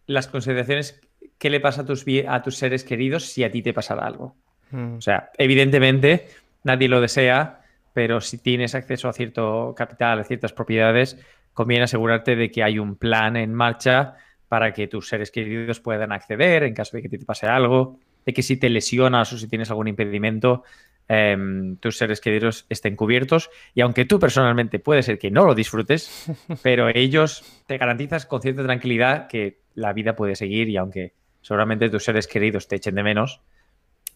las 0.06 0.26
consideraciones 0.26 1.00
que 1.38 1.48
le 1.48 1.60
pasa 1.60 1.82
a 1.82 1.86
tus, 1.86 2.04
a 2.26 2.42
tus 2.42 2.56
seres 2.56 2.82
queridos 2.82 3.26
si 3.26 3.44
a 3.44 3.52
ti 3.52 3.62
te 3.62 3.72
pasara 3.72 4.04
algo. 4.04 4.34
Mm. 4.72 4.96
O 4.96 5.00
sea, 5.00 5.30
evidentemente 5.38 6.26
nadie 6.64 6.88
lo 6.88 7.00
desea, 7.00 7.60
pero 7.94 8.20
si 8.20 8.38
tienes 8.38 8.74
acceso 8.74 9.08
a 9.08 9.12
cierto 9.12 9.74
capital, 9.76 10.18
a 10.18 10.24
ciertas 10.24 10.52
propiedades, 10.52 11.16
conviene 11.52 11.84
asegurarte 11.84 12.36
de 12.36 12.50
que 12.50 12.62
hay 12.62 12.78
un 12.78 12.96
plan 12.96 13.36
en 13.36 13.54
marcha 13.54 14.14
para 14.48 14.72
que 14.72 14.88
tus 14.88 15.08
seres 15.08 15.30
queridos 15.30 15.80
puedan 15.80 16.12
acceder 16.12 16.62
en 16.62 16.74
caso 16.74 16.96
de 16.96 17.02
que 17.02 17.08
te 17.08 17.18
pase 17.18 17.46
algo, 17.46 17.98
de 18.24 18.32
que 18.32 18.42
si 18.42 18.56
te 18.56 18.70
lesionas 18.70 19.32
o 19.32 19.38
si 19.38 19.48
tienes 19.48 19.70
algún 19.70 19.88
impedimento, 19.88 20.64
em, 21.08 21.76
tus 21.76 21.96
seres 21.96 22.20
queridos 22.20 22.66
estén 22.68 22.96
cubiertos. 22.96 23.50
Y 23.74 23.82
aunque 23.82 24.04
tú 24.04 24.18
personalmente 24.18 24.78
puede 24.78 25.02
ser 25.02 25.18
que 25.18 25.30
no 25.30 25.44
lo 25.44 25.54
disfrutes, 25.54 26.26
pero 26.62 26.88
ellos 26.88 27.62
te 27.66 27.78
garantizas 27.78 28.26
con 28.26 28.40
cierta 28.40 28.62
tranquilidad 28.62 29.28
que 29.28 29.60
la 29.74 29.92
vida 29.92 30.16
puede 30.16 30.34
seguir 30.34 30.68
y 30.68 30.76
aunque 30.76 31.12
seguramente 31.42 31.88
tus 31.90 32.04
seres 32.04 32.26
queridos 32.26 32.68
te 32.68 32.76
echen 32.76 32.94
de 32.94 33.02
menos, 33.02 33.40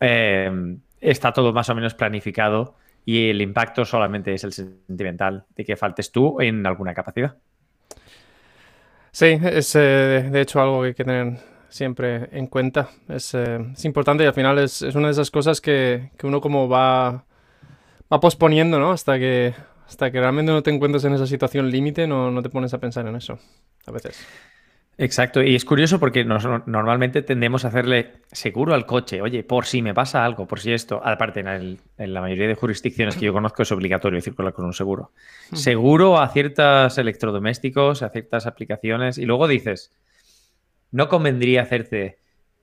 em, 0.01 0.81
está 1.01 1.33
todo 1.33 1.53
más 1.53 1.69
o 1.69 1.75
menos 1.75 1.95
planificado 1.95 2.77
y 3.05 3.31
el 3.31 3.41
impacto 3.41 3.85
solamente 3.85 4.33
es 4.35 4.45
el 4.45 4.53
sentimental 4.53 5.45
de 5.57 5.65
que 5.65 5.77
faltes 5.77 6.13
tú 6.13 6.41
en 6.41 6.67
alguna 6.67 6.95
capacidad. 6.95 7.37
Sí, 9.11 9.39
es 9.43 9.75
eh, 9.77 10.29
de 10.31 10.41
hecho 10.41 10.61
algo 10.61 10.81
que 10.81 10.89
hay 10.89 10.95
que 10.95 11.05
tener 11.05 11.39
siempre 11.69 12.29
en 12.33 12.47
cuenta. 12.47 12.89
Es, 13.09 13.35
eh, 13.35 13.59
importante 13.85 14.25
y 14.25 14.27
al 14.27 14.35
final 14.35 14.59
es, 14.59 14.83
una 14.83 15.09
de 15.09 15.13
esas 15.13 15.31
cosas 15.31 15.61
que, 15.61 16.11
uno 16.23 16.41
como 16.41 16.69
va, 16.69 17.25
va 18.13 18.21
posponiendo, 18.21 18.79
¿no? 18.79 18.93
Hasta 18.93 19.19
que, 19.19 19.55
hasta 19.87 20.11
que 20.11 20.21
realmente 20.21 20.53
no 20.53 20.63
te 20.63 20.71
encuentres 20.71 21.05
en 21.05 21.15
esa 21.15 21.27
situación 21.27 21.71
límite, 21.71 22.07
no, 22.07 22.31
no 22.31 22.43
te 22.43 22.51
pones 22.51 22.73
a 22.73 22.79
pensar 22.79 23.07
en 23.07 23.17
eso 23.17 23.39
a 23.87 23.91
veces. 23.91 24.27
Exacto, 24.99 25.43
y 25.43 25.55
es 25.55 25.65
curioso 25.65 25.99
porque 25.99 26.23
normalmente 26.25 27.23
tendemos 27.23 27.65
a 27.65 27.69
hacerle 27.69 28.13
seguro 28.31 28.75
al 28.75 28.85
coche, 28.85 29.23
oye, 29.23 29.43
por 29.43 29.65
si 29.65 29.81
me 29.81 29.95
pasa 29.95 30.25
algo, 30.25 30.47
por 30.47 30.61
si 30.61 30.73
esto, 30.73 31.01
aparte 31.03 31.41
en, 31.41 31.79
la 31.97 32.21
mayoría 32.21 32.47
de 32.47 32.55
jurisdicciones 32.55 33.17
que 33.17 33.25
yo 33.25 33.33
conozco 33.33 33.63
es 33.63 33.73
obligatorio 33.73 34.21
circular 34.21 34.53
con 34.53 34.67
un 34.67 34.75
seguro. 34.75 35.13
Seguro 35.55 36.21
a 36.21 36.29
ciertos 36.29 36.99
electrodomésticos, 36.99 38.03
a 38.03 38.11
ciertas 38.11 38.47
aplicaciones, 38.47 39.17
y 39.17 39.25
luego 39.25 39.49
dices, 39.49 39.93
no 40.91 41.09
convendría 41.09 41.63
hacerte, 41.63 42.19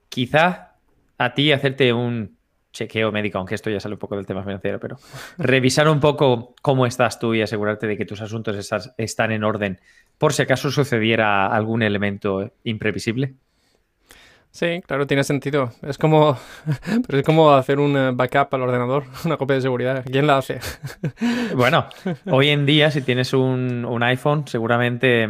quizá 0.08 0.76
a 1.18 1.34
ti 1.34 1.50
hacerte 1.50 1.92
un 1.92 2.38
chequeo 2.72 3.10
médico, 3.10 3.38
aunque 3.38 3.56
esto 3.56 3.70
ya 3.70 3.80
sale 3.80 3.96
un 3.96 3.98
poco 3.98 4.14
del 4.14 4.26
tema 4.26 4.44
financiero, 4.44 4.78
pero 4.78 4.98
revisar 5.38 5.88
un 5.88 5.98
poco 5.98 6.54
cómo 6.62 6.86
estás 6.86 7.18
tú 7.18 7.34
y 7.34 7.42
asegurarte 7.42 7.88
de 7.88 7.96
que 7.96 8.06
tus 8.06 8.20
asuntos 8.20 8.72
están 8.96 9.32
en 9.32 9.42
orden 9.42 9.80
por 10.20 10.34
si 10.34 10.42
acaso 10.42 10.70
sucediera 10.70 11.46
algún 11.46 11.82
elemento 11.82 12.52
imprevisible. 12.62 13.36
Sí, 14.50 14.82
claro, 14.86 15.06
tiene 15.06 15.24
sentido. 15.24 15.72
Es 15.80 15.96
como, 15.96 16.38
pero 17.06 17.18
es 17.18 17.24
como 17.24 17.52
hacer 17.52 17.78
un 17.78 17.96
eh, 17.96 18.10
backup 18.12 18.54
al 18.54 18.60
ordenador, 18.60 19.04
una 19.24 19.38
copia 19.38 19.56
de 19.56 19.62
seguridad. 19.62 20.04
¿Quién 20.04 20.26
la 20.26 20.36
hace? 20.36 20.60
Bueno, 21.56 21.86
hoy 22.26 22.50
en 22.50 22.66
día, 22.66 22.90
si 22.90 23.00
tienes 23.00 23.32
un, 23.32 23.86
un 23.86 24.02
iPhone, 24.02 24.46
seguramente 24.46 25.26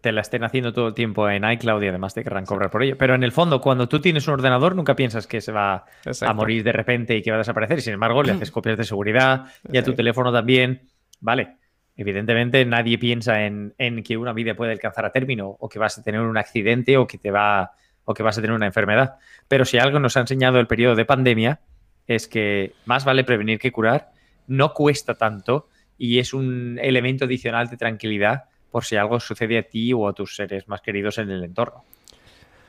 te 0.00 0.10
la 0.10 0.22
estén 0.22 0.42
haciendo 0.42 0.72
todo 0.72 0.88
el 0.88 0.94
tiempo 0.94 1.28
en 1.28 1.44
iCloud 1.44 1.82
y 1.82 1.88
además 1.88 2.14
te 2.14 2.24
querrán 2.24 2.46
cobrar 2.46 2.70
por 2.70 2.82
ello. 2.82 2.96
Pero 2.96 3.14
en 3.14 3.22
el 3.22 3.32
fondo, 3.32 3.60
cuando 3.60 3.90
tú 3.90 4.00
tienes 4.00 4.26
un 4.26 4.34
ordenador, 4.34 4.74
nunca 4.74 4.96
piensas 4.96 5.26
que 5.26 5.42
se 5.42 5.52
va 5.52 5.84
a 6.22 6.32
morir 6.32 6.64
de 6.64 6.72
repente 6.72 7.14
y 7.14 7.20
que 7.20 7.30
va 7.30 7.36
a 7.36 7.38
desaparecer. 7.38 7.78
Y 7.78 7.82
sin 7.82 7.92
embargo, 7.92 8.22
le 8.22 8.32
haces 8.32 8.50
copias 8.52 8.78
de 8.78 8.84
seguridad 8.84 9.44
y 9.70 9.76
a 9.76 9.84
tu 9.84 9.92
teléfono 9.92 10.32
también. 10.32 10.88
Vale. 11.20 11.59
Evidentemente, 12.00 12.64
nadie 12.64 12.96
piensa 12.96 13.44
en, 13.44 13.74
que 14.02 14.16
una 14.16 14.32
vida 14.32 14.54
puede 14.54 14.72
alcanzar 14.72 15.04
a 15.04 15.12
término 15.12 15.58
o 15.60 15.68
que 15.68 15.78
vas 15.78 15.98
a 15.98 16.02
tener 16.02 16.22
un 16.22 16.38
accidente 16.38 16.96
o 16.96 17.06
que 17.06 17.18
te 17.18 17.30
va 17.30 17.72
o 18.06 18.14
que 18.14 18.22
vas 18.22 18.38
a 18.38 18.40
tener 18.40 18.56
una 18.56 18.64
enfermedad. 18.64 19.16
Pero 19.48 19.66
si 19.66 19.76
algo 19.76 20.00
nos 20.00 20.16
ha 20.16 20.20
enseñado 20.20 20.58
el 20.60 20.66
periodo 20.66 20.96
de 20.96 21.04
pandemia 21.04 21.60
es 22.06 22.26
que 22.26 22.72
más 22.86 23.04
vale 23.04 23.22
prevenir 23.22 23.58
que 23.58 23.70
curar, 23.70 24.12
no 24.46 24.72
cuesta 24.72 25.16
tanto 25.16 25.68
y 25.98 26.20
es 26.20 26.32
un 26.32 26.78
elemento 26.80 27.26
adicional 27.26 27.68
de 27.68 27.76
tranquilidad 27.76 28.44
por 28.70 28.86
si 28.86 28.96
algo 28.96 29.20
sucede 29.20 29.58
a 29.58 29.62
ti 29.62 29.92
o 29.92 30.08
a 30.08 30.14
tus 30.14 30.36
seres 30.36 30.68
más 30.68 30.80
queridos 30.80 31.18
en 31.18 31.30
el 31.30 31.44
entorno. 31.44 31.84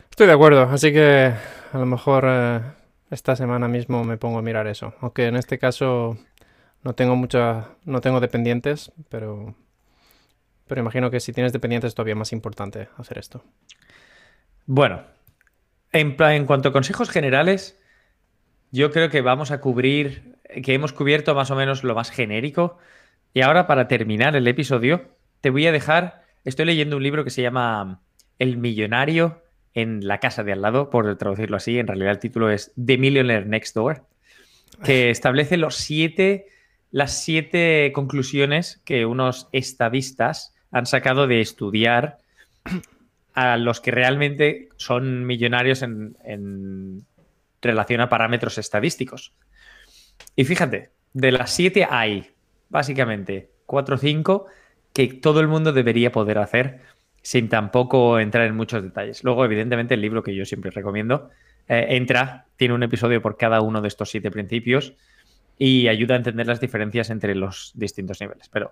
Estoy 0.09 0.27
de 0.27 0.33
acuerdo, 0.33 0.63
así 0.63 0.91
que 0.91 1.31
a 1.71 1.77
lo 1.77 1.85
mejor 1.85 2.25
eh, 2.27 2.59
esta 3.09 3.37
semana 3.37 3.69
mismo 3.69 4.03
me 4.03 4.17
pongo 4.17 4.39
a 4.39 4.41
mirar 4.41 4.67
eso. 4.67 4.93
Aunque 4.99 5.27
en 5.27 5.37
este 5.37 5.57
caso 5.57 6.17
no 6.83 6.93
tengo 6.95 7.15
mucha, 7.15 7.69
no 7.85 8.01
tengo 8.01 8.19
dependientes, 8.19 8.91
pero, 9.09 9.55
pero 10.67 10.81
imagino 10.81 11.11
que 11.11 11.19
si 11.19 11.33
tienes 11.33 11.53
dependientes 11.53 11.89
es 11.89 11.95
todavía 11.95 12.15
más 12.15 12.33
importante 12.33 12.89
hacer 12.97 13.17
esto. 13.17 13.43
Bueno, 14.65 15.03
en, 15.91 16.15
en 16.19 16.45
cuanto 16.45 16.69
a 16.69 16.73
consejos 16.73 17.09
generales, 17.09 17.79
yo 18.71 18.91
creo 18.91 19.09
que 19.09 19.21
vamos 19.21 19.51
a 19.51 19.59
cubrir, 19.59 20.37
que 20.63 20.73
hemos 20.73 20.93
cubierto 20.93 21.35
más 21.35 21.51
o 21.51 21.55
menos 21.55 21.83
lo 21.83 21.93
más 21.93 22.09
genérico. 22.09 22.77
Y 23.33 23.41
ahora 23.41 23.67
para 23.67 23.87
terminar 23.87 24.35
el 24.35 24.47
episodio, 24.47 25.09
te 25.41 25.49
voy 25.49 25.67
a 25.67 25.71
dejar, 25.71 26.23
estoy 26.45 26.65
leyendo 26.65 26.97
un 26.97 27.03
libro 27.03 27.23
que 27.23 27.29
se 27.29 27.41
llama 27.41 28.01
El 28.39 28.57
Millonario 28.57 29.41
en 29.73 30.05
la 30.07 30.19
casa 30.19 30.43
de 30.43 30.51
al 30.51 30.61
lado, 30.61 30.89
por 30.89 31.17
traducirlo 31.17 31.57
así. 31.57 31.79
En 31.79 31.87
realidad 31.87 32.11
el 32.11 32.19
título 32.19 32.49
es 32.49 32.73
The 32.83 32.97
Millionaire 32.97 33.45
Next 33.45 33.75
Door, 33.75 34.05
que 34.83 35.09
establece 35.09 35.57
los 35.57 35.75
siete, 35.75 36.47
las 36.91 37.23
siete 37.23 37.91
conclusiones 37.93 38.81
que 38.85 39.05
unos 39.05 39.47
estadistas 39.51 40.53
han 40.71 40.85
sacado 40.85 41.27
de 41.27 41.41
estudiar 41.41 42.17
a 43.33 43.57
los 43.57 43.79
que 43.79 43.91
realmente 43.91 44.69
son 44.75 45.25
millonarios 45.25 45.81
en, 45.81 46.17
en 46.23 47.05
relación 47.61 48.01
a 48.01 48.09
parámetros 48.09 48.57
estadísticos. 48.57 49.33
Y 50.35 50.43
fíjate, 50.43 50.91
de 51.13 51.31
las 51.31 51.51
siete 51.51 51.87
hay 51.89 52.31
básicamente 52.69 53.49
cuatro 53.65 53.95
o 53.95 53.97
cinco 53.97 54.47
que 54.93 55.07
todo 55.07 55.39
el 55.39 55.47
mundo 55.47 55.71
debería 55.71 56.11
poder 56.11 56.37
hacer 56.37 56.81
sin 57.21 57.49
tampoco 57.49 58.19
entrar 58.19 58.45
en 58.45 58.55
muchos 58.55 58.83
detalles. 58.83 59.23
Luego, 59.23 59.45
evidentemente, 59.45 59.93
el 59.93 60.01
libro 60.01 60.23
que 60.23 60.35
yo 60.35 60.45
siempre 60.45 60.71
recomiendo 60.71 61.29
eh, 61.67 61.87
entra, 61.89 62.47
tiene 62.57 62.73
un 62.73 62.83
episodio 62.83 63.21
por 63.21 63.37
cada 63.37 63.61
uno 63.61 63.81
de 63.81 63.87
estos 63.87 64.09
siete 64.09 64.31
principios 64.31 64.93
y 65.63 65.89
ayuda 65.89 66.15
a 66.15 66.17
entender 66.17 66.47
las 66.47 66.59
diferencias 66.59 67.11
entre 67.11 67.35
los 67.35 67.71
distintos 67.75 68.19
niveles. 68.19 68.49
Pero 68.49 68.71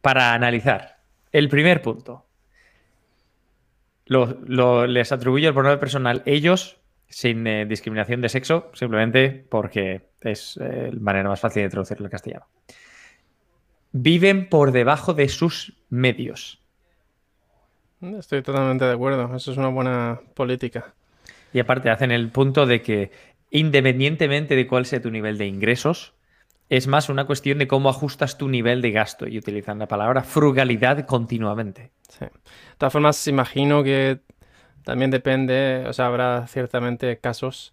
para 0.00 0.34
analizar, 0.34 0.98
el 1.30 1.48
primer 1.48 1.82
punto, 1.82 2.26
les 4.04 5.12
atribuyo 5.12 5.46
el 5.46 5.54
pronombre 5.54 5.78
personal 5.78 6.24
ellos 6.26 6.80
sin 7.08 7.46
eh, 7.46 7.64
discriminación 7.64 8.20
de 8.22 8.28
sexo, 8.28 8.72
simplemente 8.74 9.46
porque 9.48 10.10
es 10.20 10.58
eh, 10.60 10.90
la 10.92 11.00
manera 11.00 11.28
más 11.28 11.38
fácil 11.38 11.62
de 11.62 11.68
traducirlo 11.68 12.06
al 12.06 12.10
castellano. 12.10 12.46
Viven 13.92 14.48
por 14.48 14.72
debajo 14.72 15.14
de 15.14 15.28
sus 15.28 15.74
medios. 15.90 16.60
Estoy 18.00 18.42
totalmente 18.42 18.84
de 18.84 18.94
acuerdo, 18.94 19.32
eso 19.36 19.52
es 19.52 19.56
una 19.56 19.68
buena 19.68 20.20
política. 20.34 20.92
Y 21.52 21.60
aparte 21.60 21.88
hacen 21.88 22.10
el 22.10 22.30
punto 22.30 22.66
de 22.66 22.82
que 22.82 23.12
independientemente 23.54 24.56
de 24.56 24.66
cuál 24.66 24.84
sea 24.84 25.00
tu 25.00 25.12
nivel 25.12 25.38
de 25.38 25.46
ingresos, 25.46 26.12
es 26.68 26.88
más 26.88 27.08
una 27.08 27.24
cuestión 27.24 27.58
de 27.58 27.68
cómo 27.68 27.88
ajustas 27.88 28.36
tu 28.36 28.48
nivel 28.48 28.82
de 28.82 28.90
gasto 28.90 29.28
y 29.28 29.38
utilizan 29.38 29.78
la 29.78 29.86
palabra 29.86 30.24
frugalidad 30.24 31.06
continuamente. 31.06 31.92
Sí. 32.08 32.24
De 32.24 32.30
todas 32.78 32.92
formas, 32.92 33.28
imagino 33.28 33.84
que 33.84 34.18
también 34.82 35.12
depende, 35.12 35.84
o 35.86 35.92
sea, 35.92 36.06
habrá 36.06 36.48
ciertamente 36.48 37.18
casos 37.18 37.72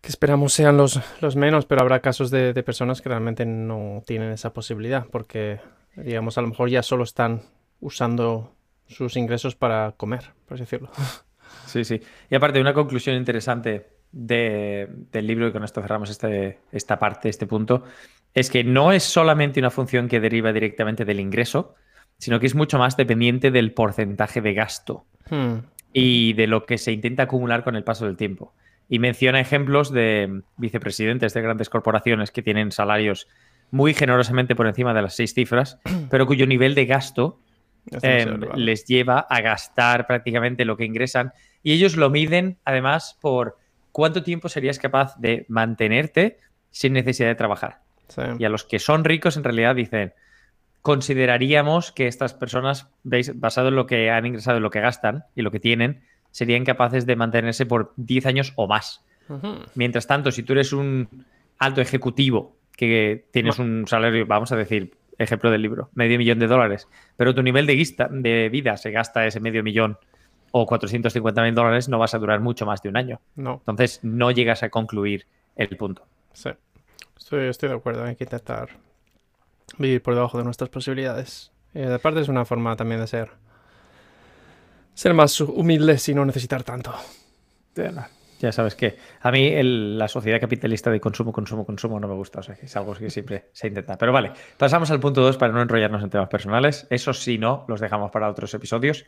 que 0.00 0.08
esperamos 0.08 0.52
sean 0.52 0.76
los, 0.76 1.00
los 1.20 1.34
menos, 1.34 1.66
pero 1.66 1.80
habrá 1.80 1.98
casos 1.98 2.30
de, 2.30 2.52
de 2.52 2.62
personas 2.62 3.02
que 3.02 3.08
realmente 3.08 3.44
no 3.44 4.04
tienen 4.06 4.30
esa 4.30 4.52
posibilidad, 4.52 5.04
porque, 5.10 5.60
digamos, 5.96 6.38
a 6.38 6.42
lo 6.42 6.46
mejor 6.46 6.70
ya 6.70 6.84
solo 6.84 7.02
están 7.02 7.42
usando 7.80 8.54
sus 8.86 9.16
ingresos 9.16 9.56
para 9.56 9.94
comer, 9.96 10.30
por 10.46 10.54
así 10.54 10.62
decirlo. 10.62 10.92
Sí, 11.66 11.84
sí. 11.84 12.00
Y 12.30 12.34
aparte, 12.36 12.60
una 12.60 12.72
conclusión 12.72 13.16
interesante 13.16 13.97
de, 14.12 14.88
del 15.12 15.26
libro, 15.26 15.48
y 15.48 15.52
con 15.52 15.64
esto 15.64 15.82
cerramos 15.82 16.10
este, 16.10 16.58
esta 16.72 16.98
parte, 16.98 17.28
este 17.28 17.46
punto, 17.46 17.84
es 18.34 18.50
que 18.50 18.64
no 18.64 18.92
es 18.92 19.02
solamente 19.02 19.60
una 19.60 19.70
función 19.70 20.08
que 20.08 20.20
deriva 20.20 20.52
directamente 20.52 21.04
del 21.04 21.20
ingreso, 21.20 21.74
sino 22.18 22.40
que 22.40 22.46
es 22.46 22.54
mucho 22.54 22.78
más 22.78 22.96
dependiente 22.96 23.50
del 23.50 23.72
porcentaje 23.72 24.40
de 24.40 24.54
gasto 24.54 25.04
hmm. 25.30 25.54
y 25.92 26.32
de 26.32 26.46
lo 26.46 26.66
que 26.66 26.78
se 26.78 26.92
intenta 26.92 27.24
acumular 27.24 27.64
con 27.64 27.76
el 27.76 27.84
paso 27.84 28.06
del 28.06 28.16
tiempo. 28.16 28.54
Y 28.88 28.98
menciona 28.98 29.40
ejemplos 29.40 29.92
de 29.92 30.42
vicepresidentes 30.56 31.34
de 31.34 31.42
grandes 31.42 31.68
corporaciones 31.68 32.30
que 32.30 32.42
tienen 32.42 32.72
salarios 32.72 33.28
muy 33.70 33.92
generosamente 33.92 34.56
por 34.56 34.66
encima 34.66 34.94
de 34.94 35.02
las 35.02 35.14
seis 35.14 35.34
cifras, 35.34 35.78
pero 36.10 36.26
cuyo 36.26 36.46
nivel 36.46 36.74
de 36.74 36.86
gasto 36.86 37.40
Em, 38.02 38.40
les 38.54 38.84
lleva 38.84 39.20
a 39.20 39.40
gastar 39.40 40.06
prácticamente 40.06 40.64
lo 40.64 40.76
que 40.76 40.84
ingresan 40.84 41.32
y 41.62 41.72
ellos 41.72 41.96
lo 41.96 42.10
miden 42.10 42.58
además 42.64 43.16
por 43.20 43.56
cuánto 43.98 44.22
tiempo 44.22 44.48
serías 44.48 44.78
capaz 44.78 45.16
de 45.18 45.44
mantenerte 45.48 46.38
sin 46.70 46.92
necesidad 46.92 47.30
de 47.30 47.34
trabajar. 47.34 47.80
Y 48.38 48.44
a 48.44 48.48
los 48.48 48.62
que 48.62 48.78
son 48.78 49.02
ricos 49.02 49.36
en 49.36 49.42
realidad 49.42 49.74
dicen, 49.74 50.12
consideraríamos 50.82 51.90
que 51.90 52.06
estas 52.06 52.32
personas, 52.32 52.88
veis, 53.02 53.32
basado 53.40 53.70
en 53.70 53.74
lo 53.74 53.88
que 53.88 54.12
han 54.12 54.24
ingresado, 54.24 54.58
en 54.58 54.62
lo 54.62 54.70
que 54.70 54.78
gastan 54.78 55.24
y 55.34 55.42
lo 55.42 55.50
que 55.50 55.58
tienen, 55.58 56.02
serían 56.30 56.64
capaces 56.64 57.06
de 57.06 57.16
mantenerse 57.16 57.66
por 57.66 57.92
10 57.96 58.26
años 58.26 58.52
o 58.54 58.68
más. 58.68 59.04
Mientras 59.74 60.06
tanto, 60.06 60.30
si 60.30 60.44
tú 60.44 60.52
eres 60.52 60.72
un 60.72 61.24
alto 61.58 61.80
ejecutivo 61.80 62.56
que 62.76 63.26
tienes 63.32 63.58
un 63.58 63.84
salario, 63.88 64.26
vamos 64.26 64.52
a 64.52 64.56
decir, 64.56 64.92
ejemplo 65.18 65.50
del 65.50 65.62
libro, 65.62 65.90
medio 65.94 66.18
millón 66.18 66.38
de 66.38 66.46
dólares, 66.46 66.86
pero 67.16 67.34
tu 67.34 67.42
nivel 67.42 67.66
de, 67.66 67.74
de 68.10 68.48
vida 68.48 68.76
se 68.76 68.92
gasta 68.92 69.26
ese 69.26 69.40
medio 69.40 69.64
millón 69.64 69.98
o 70.50 70.66
450 70.66 71.42
mil 71.42 71.54
dólares, 71.54 71.88
no 71.88 71.98
vas 71.98 72.14
a 72.14 72.18
durar 72.18 72.40
mucho 72.40 72.66
más 72.66 72.82
de 72.82 72.88
un 72.88 72.96
año. 72.96 73.20
No. 73.36 73.62
Entonces 73.66 74.00
no 74.02 74.30
llegas 74.30 74.62
a 74.62 74.70
concluir 74.70 75.26
el 75.56 75.76
punto. 75.76 76.06
Sí, 76.32 76.50
estoy, 77.16 77.68
de 77.68 77.74
acuerdo, 77.74 78.04
hay 78.04 78.16
que 78.16 78.24
intentar 78.24 78.70
vivir 79.76 80.02
por 80.02 80.14
debajo 80.14 80.38
de 80.38 80.44
nuestras 80.44 80.70
posibilidades. 80.70 81.52
Y 81.74 81.80
de 81.80 81.98
parte 81.98 82.20
es 82.20 82.28
una 82.28 82.44
forma 82.44 82.74
también 82.76 83.00
de 83.00 83.06
ser, 83.06 83.30
ser 84.94 85.14
más 85.14 85.40
humildes 85.40 86.08
y 86.08 86.14
no 86.14 86.24
necesitar 86.24 86.62
tanto. 86.62 86.94
Ya 88.40 88.52
sabes 88.52 88.74
que 88.74 88.96
a 89.20 89.30
mí 89.32 89.52
la 89.62 90.06
sociedad 90.08 90.40
capitalista 90.40 90.90
de 90.90 91.00
consumo, 91.00 91.32
consumo, 91.32 91.66
consumo 91.66 91.98
no 91.98 92.06
me 92.06 92.14
gusta. 92.14 92.40
O 92.40 92.42
sea, 92.42 92.56
es 92.60 92.76
algo 92.76 92.94
que 92.94 93.10
siempre 93.10 93.50
se 93.52 93.68
intenta. 93.68 93.98
Pero 93.98 94.12
vale, 94.12 94.32
pasamos 94.56 94.90
al 94.90 95.00
punto 95.00 95.22
2 95.22 95.36
para 95.36 95.52
no 95.52 95.60
enrollarnos 95.60 96.02
en 96.02 96.10
temas 96.10 96.28
personales. 96.28 96.86
Eso 96.88 97.12
sí, 97.12 97.36
no, 97.36 97.64
los 97.68 97.80
dejamos 97.80 98.10
para 98.10 98.28
otros 98.30 98.54
episodios. 98.54 99.06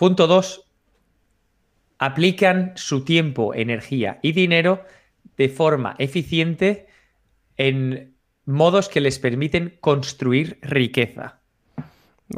Punto 0.00 0.26
2. 0.26 0.64
Aplican 1.98 2.72
su 2.74 3.04
tiempo, 3.04 3.54
energía 3.54 4.18
y 4.22 4.32
dinero 4.32 4.82
de 5.36 5.50
forma 5.50 5.94
eficiente 5.98 6.86
en 7.58 8.14
modos 8.46 8.88
que 8.88 9.02
les 9.02 9.18
permiten 9.18 9.76
construir 9.82 10.58
riqueza. 10.62 11.40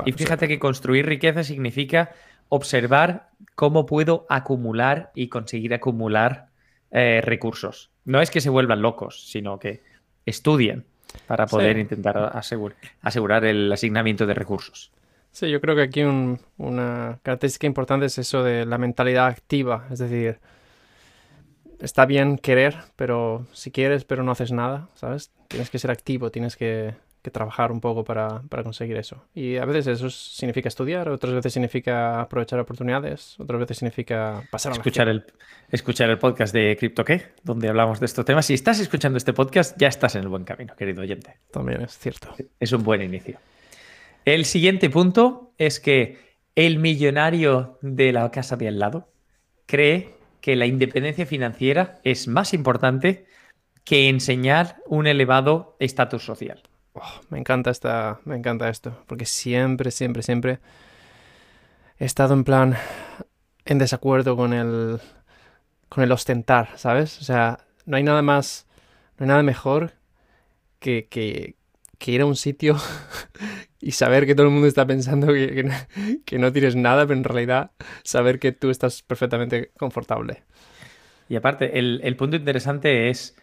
y 0.05 0.11
fíjate 0.11 0.49
que 0.49 0.59
construir 0.59 1.07
riqueza 1.07 1.45
significa 1.45 2.11
observar 2.49 3.31
cómo 3.55 3.87
puedo 3.87 4.27
acumular 4.29 5.13
y 5.15 5.29
conseguir 5.29 5.73
acumular 5.73 6.49
eh, 6.91 7.21
recursos. 7.23 7.93
No 8.05 8.21
es 8.21 8.33
que 8.33 8.41
se 8.41 8.51
vuelvan 8.51 8.83
locos, 8.83 9.31
sino 9.31 9.61
que 9.61 9.85
estudien 10.27 10.85
para 11.29 11.47
poder 11.47 11.79
intentar 11.79 12.33
asegurar 13.03 13.45
el 13.45 13.71
asignamiento 13.71 14.27
de 14.27 14.35
recursos. 14.35 14.91
Sí, 15.33 15.51
yo 15.51 15.61
creo 15.61 15.75
que 15.75 15.83
aquí 15.83 16.03
una 16.03 17.19
característica 17.23 17.67
importante 17.67 18.07
es 18.07 18.19
eso 18.19 18.45
de 18.45 18.67
la 18.67 18.79
mentalidad 18.79 19.27
activa, 19.27 19.87
es 19.91 19.99
decir, 19.99 20.39
está 21.81 22.07
bien 22.07 22.39
querer, 22.39 22.77
pero 22.97 23.47
si 23.53 23.71
quieres 23.71 24.05
pero 24.05 24.23
no 24.23 24.33
haces 24.33 24.53
nada, 24.53 24.89
¿sabes? 24.95 25.33
Tienes 25.49 25.71
que 25.71 25.79
ser 25.79 25.91
activo, 25.91 26.31
tienes 26.31 26.57
que 26.57 26.95
que 27.23 27.31
trabajar 27.31 27.71
un 27.71 27.81
poco 27.81 28.05
para, 28.05 28.43
conseguir 28.65 28.97
eso. 28.97 29.25
Y 29.33 29.57
a 29.57 29.65
veces 29.65 29.87
eso 29.87 30.11
significa 30.11 30.69
estudiar, 30.69 31.09
otras 31.09 31.33
veces 31.33 31.53
significa 31.53 32.21
aprovechar 32.21 32.59
oportunidades, 32.59 33.39
otras 33.39 33.61
veces 33.61 33.79
significa 33.79 34.43
pasar 34.51 34.73
a 34.73 34.75
escuchar 34.75 35.09
el 35.09 35.25
Escuchar 35.71 36.11
el 36.11 36.19
podcast 36.19 36.53
de 36.53 36.77
CryptoQué, 36.77 37.33
donde 37.45 37.69
hablamos 37.69 37.99
de 37.99 38.07
estos 38.07 38.25
temas. 38.25 38.45
Si 38.45 38.55
estás 38.55 38.79
escuchando 38.81 39.17
este 39.17 39.33
podcast, 39.33 39.79
ya 39.79 39.89
estás 39.89 40.17
en 40.17 40.23
el 40.23 40.29
buen 40.29 40.45
camino, 40.45 40.75
querido 40.77 41.01
oyente. 41.01 41.39
También 41.51 41.81
es 41.81 41.97
cierto. 41.97 42.35
Es 42.61 42.73
un 42.73 42.83
buen 42.83 43.01
inicio. 43.01 43.39
El 44.25 44.45
siguiente 44.45 44.89
punto 44.89 45.53
es 45.59 45.81
que 45.81 46.19
el 46.55 46.79
millonario 46.79 47.79
de 47.83 48.13
la 48.13 48.31
casa 48.31 48.57
de 48.57 48.69
al 48.69 48.79
lado 48.79 49.09
cree 49.67 50.15
que 50.41 50.55
la 50.57 50.67
independencia 50.67 51.27
financiera 51.27 52.01
es 52.05 52.29
más 52.29 52.53
importante 52.55 53.27
que 53.85 54.09
enseñar 54.09 54.77
un 54.87 55.07
elevado 55.07 55.77
estatus 55.81 56.25
social. 56.25 56.63
Oh, 56.95 57.21
me 57.31 57.39
encanta 57.39 57.71
esta, 57.71 58.21
me 58.25 58.37
encanta 58.37 58.69
esto, 58.69 59.03
porque 59.07 59.25
siempre, 59.25 59.91
siempre, 59.91 60.23
siempre 60.23 60.61
he 61.99 62.05
estado 62.05 62.35
en 62.35 62.45
plan, 62.45 62.77
en 63.65 63.79
desacuerdo 63.79 64.37
con 64.37 64.53
el, 64.53 65.01
con 65.89 66.05
el 66.05 66.13
ostentar, 66.13 66.71
¿sabes? 66.77 67.21
O 67.21 67.25
sea, 67.25 67.61
no 67.87 67.97
hay 67.97 68.03
nada 68.03 68.23
más, 68.23 68.67
no 69.17 69.25
hay 69.25 69.29
nada 69.29 69.43
mejor 69.43 69.95
que, 70.79 71.07
que, 71.09 71.57
ir 72.11 72.23
a 72.23 72.27
un 72.27 72.37
sitio 72.37 72.77
y 73.81 73.93
saber 73.93 74.27
que 74.27 74.35
todo 74.35 74.47
el 74.47 74.53
mundo 74.53 74.67
está 74.67 74.87
pensando 74.87 75.29
que, 75.29 75.71
que, 76.25 76.39
no 76.39 76.53
tienes 76.53 76.77
nada, 76.77 77.07
pero 77.07 77.19
en 77.19 77.25
realidad 77.25 77.71
saber 78.03 78.39
que 78.39 78.53
tú 78.53 78.71
estás 78.71 79.03
perfectamente 79.03 79.71
confortable. 79.79 80.43
Y 81.29 81.37
aparte, 81.37 81.79
el, 81.79 82.01
el 82.03 82.17
punto 82.17 82.37
interesante 82.37 83.09
es 83.09 83.37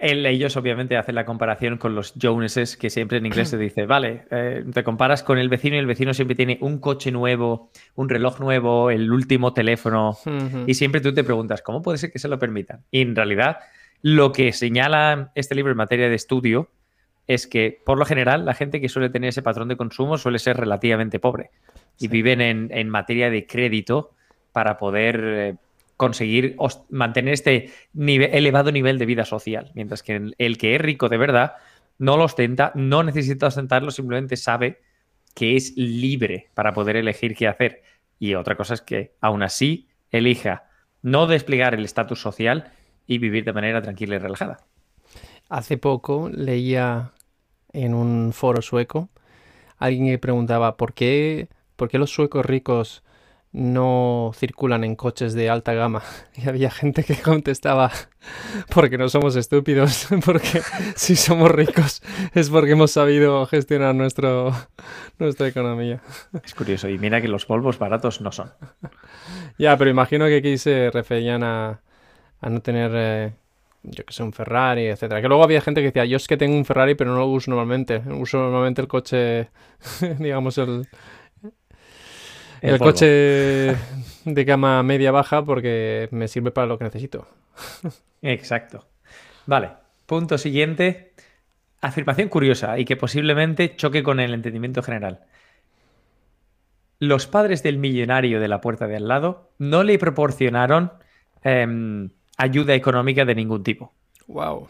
ellos 0.00 0.56
obviamente 0.56 0.96
hacen 0.96 1.14
la 1.14 1.24
comparación 1.24 1.78
con 1.78 1.94
los 1.94 2.14
Joneses, 2.20 2.76
que 2.76 2.90
siempre 2.90 3.18
en 3.18 3.26
inglés 3.26 3.48
se 3.48 3.58
dice, 3.58 3.86
vale, 3.86 4.24
eh, 4.30 4.64
te 4.72 4.84
comparas 4.84 5.22
con 5.22 5.38
el 5.38 5.48
vecino 5.48 5.76
y 5.76 5.78
el 5.78 5.86
vecino 5.86 6.14
siempre 6.14 6.34
tiene 6.34 6.58
un 6.60 6.78
coche 6.78 7.10
nuevo, 7.10 7.70
un 7.94 8.08
reloj 8.08 8.40
nuevo, 8.40 8.90
el 8.90 9.12
último 9.12 9.54
teléfono, 9.54 10.16
y 10.66 10.74
siempre 10.74 11.00
tú 11.00 11.12
te 11.14 11.24
preguntas, 11.24 11.62
¿cómo 11.62 11.82
puede 11.82 11.98
ser 11.98 12.10
que 12.10 12.18
se 12.18 12.28
lo 12.28 12.38
permitan? 12.38 12.84
Y 12.90 13.02
en 13.02 13.14
realidad, 13.14 13.58
lo 14.02 14.32
que 14.32 14.52
señala 14.52 15.32
este 15.34 15.54
libro 15.54 15.72
en 15.72 15.78
materia 15.78 16.08
de 16.08 16.14
estudio 16.14 16.70
es 17.26 17.46
que, 17.46 17.80
por 17.84 17.98
lo 17.98 18.04
general, 18.04 18.44
la 18.44 18.54
gente 18.54 18.80
que 18.80 18.88
suele 18.88 19.08
tener 19.08 19.28
ese 19.28 19.42
patrón 19.42 19.68
de 19.68 19.76
consumo 19.76 20.18
suele 20.18 20.38
ser 20.38 20.56
relativamente 20.56 21.18
pobre 21.18 21.50
y 21.98 22.08
viven 22.08 22.40
en, 22.40 22.88
materia 22.90 23.30
de 23.30 23.46
crédito 23.46 24.12
para 24.52 24.76
poder 24.76 25.20
eh, 25.24 25.54
conseguir 25.96 26.56
mantener 26.90 27.34
este 27.34 27.70
elevado 27.96 28.72
nivel 28.72 28.98
de 28.98 29.06
vida 29.06 29.24
social. 29.24 29.70
Mientras 29.74 30.02
que 30.02 30.32
el, 30.36 30.58
que 30.58 30.74
es 30.74 30.80
rico 30.80 31.08
de 31.08 31.16
verdad 31.16 31.54
no 31.98 32.16
lo 32.16 32.24
ostenta, 32.24 32.72
no 32.74 33.02
necesita 33.02 33.46
ostentarlo, 33.46 33.90
simplemente 33.90 34.36
sabe 34.36 34.80
que 35.34 35.56
es 35.56 35.72
libre 35.76 36.50
para 36.54 36.74
poder 36.74 36.96
elegir 36.96 37.34
qué 37.34 37.48
hacer. 37.48 37.82
Y 38.18 38.34
otra 38.34 38.56
cosa 38.56 38.74
es 38.74 38.82
que 38.82 39.14
aún 39.20 39.42
así 39.42 39.88
elija 40.10 40.64
no 41.02 41.26
desplegar 41.26 41.74
el 41.74 41.84
estatus 41.84 42.20
social 42.20 42.72
y 43.06 43.18
vivir 43.18 43.44
de 43.44 43.52
manera 43.52 43.82
tranquila 43.82 44.16
y 44.16 44.18
relajada. 44.18 44.58
Hace 45.48 45.78
poco 45.78 46.28
leía 46.30 47.12
en 47.72 47.94
un 47.94 48.32
foro 48.32 48.62
sueco 48.62 49.08
alguien 49.78 50.06
que 50.06 50.18
preguntaba 50.18 50.76
por 50.76 50.94
qué, 50.94 51.48
por 51.76 51.88
qué 51.88 51.98
los 51.98 52.10
suecos 52.10 52.44
ricos 52.44 53.02
no 53.52 54.32
circulan 54.34 54.82
en 54.82 54.96
coches 54.96 55.32
de 55.32 55.48
alta 55.48 55.74
gama. 55.74 56.02
Y 56.36 56.48
había 56.48 56.70
gente 56.70 57.04
que 57.04 57.14
contestaba, 57.16 57.92
porque 58.74 58.98
no 58.98 59.08
somos 59.08 59.36
estúpidos, 59.36 60.08
porque 60.24 60.62
si 60.96 61.14
somos 61.14 61.50
ricos 61.50 62.02
es 62.34 62.50
porque 62.50 62.72
hemos 62.72 62.90
sabido 62.90 63.46
gestionar 63.46 63.94
nuestro, 63.94 64.52
nuestra 65.18 65.46
economía. 65.46 66.02
Es 66.44 66.54
curioso, 66.54 66.88
y 66.88 66.98
mira 66.98 67.20
que 67.20 67.28
los 67.28 67.46
polvos 67.46 67.78
baratos 67.78 68.20
no 68.20 68.32
son. 68.32 68.52
Ya, 69.56 69.76
pero 69.78 69.88
imagino 69.90 70.26
que 70.26 70.38
aquí 70.38 70.58
se 70.58 70.90
referían 70.90 71.44
a, 71.44 71.80
a 72.40 72.50
no 72.50 72.60
tener, 72.60 72.90
eh, 72.94 73.32
yo 73.84 74.04
que 74.04 74.12
sé, 74.12 74.22
un 74.22 74.32
Ferrari, 74.32 74.86
etcétera. 74.86 75.20
Que 75.20 75.28
luego 75.28 75.44
había 75.44 75.60
gente 75.60 75.80
que 75.80 75.86
decía, 75.86 76.04
yo 76.04 76.16
es 76.16 76.26
que 76.26 76.36
tengo 76.36 76.56
un 76.56 76.64
Ferrari, 76.64 76.94
pero 76.94 77.12
no 77.12 77.18
lo 77.18 77.26
uso 77.26 77.50
normalmente. 77.50 78.02
Uso 78.18 78.38
normalmente 78.38 78.80
el 78.80 78.88
coche, 78.88 79.50
digamos, 80.18 80.58
el, 80.58 80.86
el, 82.62 82.78
coche 82.78 83.76
de 84.24 84.46
cama 84.46 84.82
media 84.82 85.12
baja 85.12 85.44
porque 85.44 86.08
me 86.10 86.28
sirve 86.28 86.50
para 86.50 86.66
lo 86.66 86.78
que 86.78 86.84
necesito. 86.84 87.28
Exacto. 88.22 88.86
Vale, 89.46 89.70
punto 90.06 90.38
siguiente. 90.38 91.12
Afirmación 91.82 92.30
curiosa 92.30 92.78
y 92.78 92.86
que 92.86 92.96
posiblemente 92.96 93.76
choque 93.76 94.02
con 94.02 94.18
el 94.18 94.32
entendimiento 94.32 94.82
general. 94.82 95.20
Los 96.98 97.26
padres 97.26 97.62
del 97.62 97.76
millonario 97.76 98.40
de 98.40 98.48
la 98.48 98.62
puerta 98.62 98.86
de 98.86 98.96
al 98.96 99.08
lado 99.08 99.50
no 99.58 99.82
le 99.82 99.98
proporcionaron 99.98 100.92
em, 101.42 102.08
ayuda 102.36 102.74
económica 102.74 103.24
de 103.24 103.34
ningún 103.34 103.62
tipo. 103.62 103.92
Wow. 104.26 104.68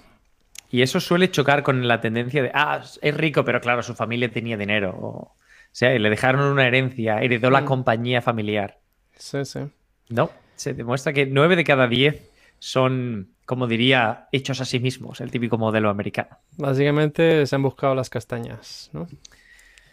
Y 0.71 0.83
eso 0.83 1.01
suele 1.01 1.31
chocar 1.31 1.63
con 1.63 1.87
la 1.87 2.01
tendencia 2.01 2.43
de, 2.43 2.51
ah, 2.55 2.83
es 3.01 3.17
rico, 3.17 3.45
pero 3.45 3.61
claro, 3.61 3.83
su 3.83 3.95
familia 3.95 4.31
tenía 4.31 4.57
dinero. 4.57 4.91
O, 4.91 5.09
o 5.09 5.37
sea, 5.71 5.97
le 5.99 6.11
dejaron 6.11 6.43
una 6.43 6.67
herencia, 6.67 7.23
heredó 7.23 7.51
la 7.51 7.63
mm. 7.63 7.67
compañía 7.67 8.23
familiar. 8.23 8.79
Sí, 9.17 9.45
sí. 9.45 9.61
No, 10.09 10.31
se 10.57 10.75
demuestra 10.75 11.13
que 11.13 11.27
nueve 11.27 11.57
de 11.57 11.65
cada 11.65 11.87
diez 11.87 12.31
son, 12.59 13.31
como 13.47 13.67
diría, 13.67 14.29
hechos 14.33 14.61
a 14.61 14.65
sí 14.65 14.81
mismos, 14.81 15.21
el 15.21 15.31
típico 15.31 15.59
modelo 15.59 15.91
americano. 15.91 16.39
Básicamente 16.57 17.47
se 17.47 17.55
han 17.55 17.63
buscado 17.63 17.95
las 17.95 18.11
castañas, 18.11 18.91
¿no? 18.93 19.07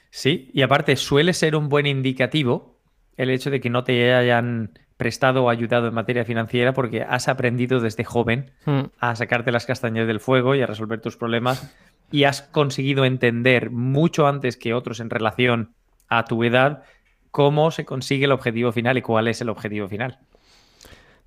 Sí, 0.10 0.50
y 0.54 0.62
aparte 0.62 0.96
suele 0.96 1.34
ser 1.34 1.56
un 1.56 1.70
buen 1.70 1.86
indicativo 1.86 2.78
el 3.18 3.30
hecho 3.30 3.50
de 3.50 3.62
que 3.62 3.70
no 3.70 3.84
te 3.84 4.14
hayan 4.14 4.78
prestado 5.02 5.46
o 5.46 5.50
ayudado 5.50 5.88
en 5.88 5.96
materia 5.96 6.26
financiera 6.26 6.76
porque 6.76 7.02
has 7.02 7.28
aprendido 7.28 7.80
desde 7.80 8.04
joven 8.04 8.52
mm. 8.68 8.82
a 9.00 9.16
sacarte 9.16 9.52
las 9.52 9.66
castañas 9.66 10.06
del 10.06 10.20
fuego 10.20 10.54
y 10.54 10.62
a 10.62 10.68
resolver 10.68 11.02
tus 11.02 11.18
problemas 11.18 11.76
y 12.12 12.26
has 12.26 12.44
conseguido 12.44 13.04
entender 13.04 13.72
mucho 13.72 14.28
antes 14.28 14.58
que 14.58 14.76
otros 14.76 15.00
en 15.00 15.10
relación 15.10 15.72
a 16.08 16.26
tu 16.26 16.44
edad 16.44 16.84
cómo 17.32 17.72
se 17.72 17.84
consigue 17.84 18.26
el 18.26 18.32
objetivo 18.32 18.72
final 18.72 18.96
y 18.96 19.02
cuál 19.02 19.28
es 19.28 19.42
el 19.42 19.50
objetivo 19.50 19.88
final. 19.88 20.20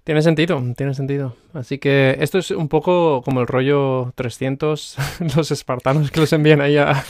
Tiene 0.05 0.21
sentido, 0.21 0.63
tiene 0.77 0.93
sentido. 0.93 1.35
Así 1.55 1.79
que 1.79 2.17
esto 2.21 2.39
es 2.39 2.51
un 2.51 2.69
poco 2.69 3.23
como 3.23 3.41
el 3.41 3.47
rollo 3.47 4.13
300, 4.15 4.97
los 5.37 5.51
espartanos 5.51 6.11
que 6.11 6.21
los 6.21 6.33
envían 6.35 6.61
ahí 6.61 6.77
a, 6.77 7.03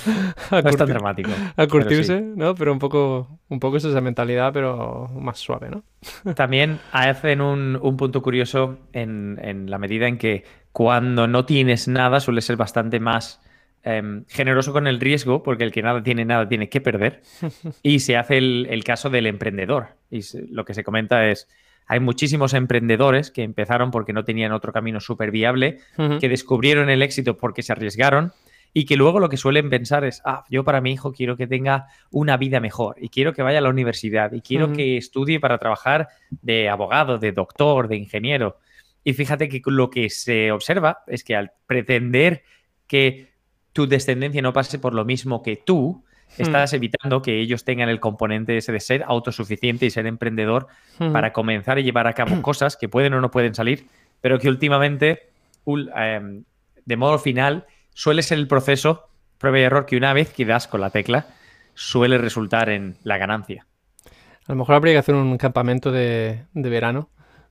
a, 0.50 0.62
dramático, 0.62 1.30
a 1.56 1.66
curtirse, 1.66 2.20
¿no? 2.20 2.54
Pero 2.54 2.72
un 2.72 2.78
poco, 2.78 3.40
un 3.48 3.58
poco 3.58 3.78
es 3.78 3.84
esa 3.84 4.00
mentalidad, 4.00 4.52
pero 4.52 5.10
más 5.18 5.38
suave, 5.38 5.70
¿no? 5.70 5.82
También 6.34 6.78
hacen 6.92 7.40
un, 7.40 7.78
un 7.82 7.96
punto 7.96 8.22
curioso 8.22 8.78
en, 8.92 9.40
en 9.42 9.68
la 9.68 9.78
medida 9.78 10.06
en 10.06 10.16
que 10.16 10.44
cuando 10.70 11.26
no 11.26 11.44
tienes 11.44 11.88
nada 11.88 12.20
suele 12.20 12.42
ser 12.42 12.56
bastante 12.56 13.00
más 13.00 13.40
Em, 13.86 14.24
generoso 14.28 14.72
con 14.72 14.86
el 14.86 14.98
riesgo, 14.98 15.42
porque 15.42 15.62
el 15.62 15.70
que 15.70 15.82
nada 15.82 16.02
tiene 16.02 16.24
nada 16.24 16.48
tiene 16.48 16.70
que 16.70 16.80
perder. 16.80 17.20
Y 17.82 18.00
se 18.00 18.16
hace 18.16 18.38
el, 18.38 18.82
caso 18.82 19.10
del 19.10 19.26
emprendedor. 19.26 19.88
Y 20.10 20.20
lo 20.50 20.64
que 20.64 20.72
se 20.72 20.82
comenta 20.82 21.28
es, 21.28 21.48
hay 21.86 22.00
muchísimos 22.00 22.54
emprendedores 22.54 23.30
que 23.30 23.42
empezaron 23.42 23.90
porque 23.90 24.12
no 24.12 24.24
tenían 24.24 24.52
otro 24.52 24.72
camino 24.72 25.00
súper 25.00 25.30
viable, 25.30 25.78
que 26.20 26.28
descubrieron 26.28 26.90
el 26.90 27.02
éxito 27.02 27.36
porque 27.36 27.62
se 27.62 27.72
arriesgaron 27.72 28.32
y 28.72 28.86
que 28.86 28.96
luego 28.96 29.20
lo 29.20 29.28
que 29.28 29.36
suelen 29.36 29.70
pensar 29.70 30.04
es, 30.04 30.20
ah, 30.24 30.44
yo 30.50 30.64
para 30.64 30.80
mi 30.80 30.92
hijo 30.92 31.12
quiero 31.12 31.36
que 31.36 31.46
tenga 31.46 31.86
una 32.10 32.36
vida 32.36 32.58
mejor 32.58 32.96
y 32.98 33.08
quiero 33.08 33.32
que 33.32 33.42
vaya 33.42 33.58
a 33.58 33.62
la 33.62 33.68
universidad 33.68 34.32
y 34.32 34.40
quiero 34.40 34.72
que 34.72 34.96
estudie 34.96 35.38
para 35.38 35.58
trabajar 35.58 36.08
de 36.30 36.68
abogado, 36.68 37.18
de 37.18 37.30
doctor, 37.30 37.86
de 37.86 37.96
ingeniero. 37.96 38.58
Y 39.04 39.12
fíjate 39.12 39.48
que 39.48 39.62
lo 39.66 39.90
que 39.90 40.10
se 40.10 40.50
observa 40.50 41.04
es 41.06 41.22
que 41.22 41.36
al 41.36 41.52
pretender 41.66 42.42
que 42.88 43.32
tu 43.72 43.86
descendencia 43.86 44.42
no 44.42 44.52
pase 44.52 44.78
por 44.78 44.94
lo 44.94 45.04
mismo 45.04 45.42
que 45.42 45.56
tú, 45.56 46.04
hmm. 46.38 46.42
estás 46.42 46.72
evitando 46.72 47.22
que 47.22 47.40
ellos 47.40 47.64
tengan 47.64 47.88
el 47.88 48.00
componente 48.00 48.56
ese 48.56 48.72
de 48.72 48.80
ser 48.80 49.04
autosuficiente 49.06 49.86
y 49.86 49.90
ser 49.90 50.06
emprendedor 50.06 50.68
hmm. 50.98 51.12
para 51.12 51.32
comenzar 51.32 51.78
a 51.78 51.80
llevar 51.80 52.06
a 52.06 52.12
cabo 52.12 52.36
cosas 52.42 52.76
que 52.76 52.88
pueden 52.88 53.14
o 53.14 53.20
no 53.20 53.30
pueden 53.30 53.54
salir, 53.54 53.86
pero 54.20 54.38
que 54.38 54.48
últimamente, 54.48 55.28
em, 55.66 56.44
de 56.84 56.96
modo 56.96 57.18
final, 57.18 57.66
suele 57.92 58.22
ser 58.22 58.38
el 58.38 58.48
proceso, 58.48 59.08
prueba 59.38 59.58
y 59.58 59.62
error, 59.62 59.86
que 59.86 59.96
una 59.96 60.12
vez 60.12 60.32
que 60.32 60.44
das 60.44 60.66
con 60.66 60.80
la 60.80 60.90
tecla, 60.90 61.26
suele 61.74 62.18
resultar 62.18 62.68
en 62.68 62.96
la 63.02 63.18
ganancia. 63.18 63.66
A 64.46 64.52
lo 64.52 64.56
mejor 64.56 64.74
habría 64.74 64.94
que 64.94 64.98
hacer 64.98 65.14
un 65.14 65.38
campamento 65.38 65.90
de, 65.90 66.44
verano 66.52 67.08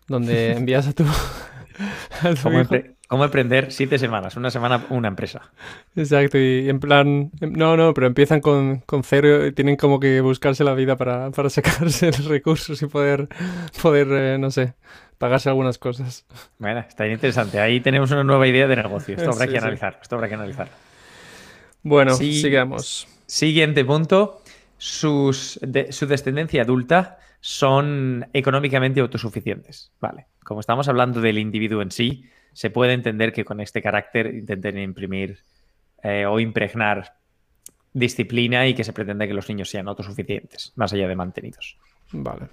donde 0.08 0.52
envías 0.58 0.88
a 0.88 0.94
tu, 0.94 1.04
¿Cómo 3.14 3.26
emprender 3.26 3.72
siete 3.72 4.00
semanas? 4.00 4.38
Una 4.38 4.50
semana, 4.50 4.88
una 4.90 5.08
empresa. 5.08 5.52
Exacto, 5.96 6.40
y 6.40 6.68
en 6.68 6.80
plan, 6.80 7.30
no, 7.42 7.78
no, 7.78 7.94
pero 7.94 8.08
empiezan 8.08 8.42
con, 8.42 8.82
cero 9.04 9.46
y 9.46 9.52
tienen 9.52 9.76
como 9.76 10.00
que 10.00 10.20
buscarse 10.20 10.64
la 10.64 10.74
vida 10.74 10.96
para, 10.96 11.32
sacarse 11.52 12.08
los 12.08 12.26
recursos 12.26 12.82
y 12.82 12.88
poder, 12.88 13.28
poder 13.84 14.08
eh, 14.10 14.38
no 14.40 14.50
sé, 14.50 14.74
pagarse 15.20 15.48
algunas 15.50 15.78
cosas. 15.78 16.26
Bueno, 16.58 16.80
está 16.80 17.08
interesante. 17.08 17.60
Ahí 17.60 17.82
tenemos 17.82 18.10
una 18.10 18.24
nueva 18.24 18.48
idea 18.48 18.66
de 18.66 18.78
negocio. 18.78 19.16
Esto 19.16 19.30
habrá 19.30 19.46
que 19.46 19.60
analizar. 19.60 20.00
Esto 20.02 20.16
habrá 20.16 20.28
que 20.28 20.34
analizar. 20.34 20.70
Bueno, 21.84 22.16
sigamos. 22.16 23.08
Siguiente 23.28 23.86
punto. 23.86 24.42
Sus, 24.80 25.60
su 25.92 26.08
descendencia 26.08 26.64
adulta 26.64 27.20
son 27.42 28.26
económicamente 28.34 29.02
autosuficientes. 29.02 29.92
Vale. 30.00 30.26
Como 30.44 30.62
estamos 30.62 30.88
hablando 30.88 31.22
del 31.22 31.38
individuo 31.38 31.84
en 31.84 31.92
sí, 31.92 32.26
se 32.54 32.70
puede 32.70 32.94
entender 32.94 33.34
que 33.34 33.46
con 33.46 33.60
este 33.60 33.82
carácter 33.82 34.28
intenten 34.28 34.78
imprimir 34.78 35.40
eh, 36.02 36.26
o 36.26 36.40
impregnar 36.40 37.16
disciplina 37.94 38.68
y 38.68 38.74
que 38.74 38.84
se 38.84 38.94
pretende 38.94 39.28
que 39.28 39.34
los 39.34 39.48
niños 39.50 39.70
sean 39.70 39.88
autosuficientes, 39.88 40.74
más 40.76 40.94
allá 40.94 41.08
de 41.08 41.16
mantenidos. 41.16 41.78
Vale. 42.12 42.48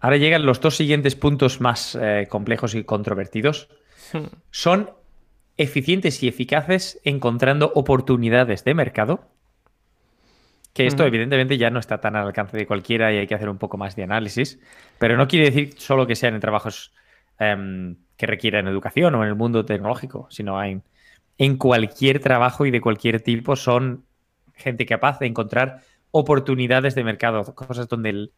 Ahora 0.00 0.16
llegan 0.18 0.46
los 0.46 0.60
dos 0.60 0.76
siguientes 0.76 1.16
puntos 1.16 1.60
más 1.60 1.98
eh, 2.00 2.26
complejos 2.28 2.74
y 2.74 2.84
controvertidos. 2.84 3.68
Hmm. 4.12 4.26
Son 4.50 4.90
eficientes 5.56 6.22
y 6.22 6.28
eficaces 6.28 7.00
encontrando 7.04 7.72
oportunidades 7.74 8.62
de 8.64 8.74
mercado 8.74 9.30
Que 10.74 10.86
esto 10.86 11.02
Ujú. 11.02 11.08
evidentemente 11.08 11.56
ya 11.56 11.70
no 11.70 11.80
está 11.80 12.02
tan 12.02 12.16
al 12.16 12.26
alcance 12.26 12.56
de 12.56 12.66
cualquiera 12.66 13.10
y 13.10 13.16
hay 13.16 13.26
que 13.26 13.34
hacer 13.34 13.48
un 13.48 13.56
poco 13.56 13.78
más 13.78 13.96
de 13.96 14.02
análisis, 14.02 14.60
pero 14.98 15.16
no 15.16 15.26
quiere 15.26 15.46
decir 15.46 15.74
solo 15.78 16.06
que 16.06 16.14
sean 16.14 16.34
en 16.34 16.40
trabajos 16.40 16.92
em, 17.38 17.96
que 18.16 18.26
requieran 18.26 18.68
educación 18.68 19.14
o 19.14 19.22
en 19.22 19.28
el 19.28 19.34
mundo 19.34 19.64
tecnológico, 19.64 20.26
sino 20.30 20.62
en, 20.62 20.82
en 21.38 21.56
cualquier 21.56 22.20
trabajo 22.20 22.66
y 22.66 22.70
de 22.70 22.80
cualquier 22.80 23.20
tipo 23.20 23.56
son 23.56 24.04
gente 24.54 24.86
capaz 24.86 25.18
de 25.18 25.26
encontrar 25.26 25.82
oportunidades 26.10 26.94
de 26.94 27.04
mercado, 27.04 27.44
cosas 27.54 27.88
donde 27.88 28.10
el- 28.10 28.32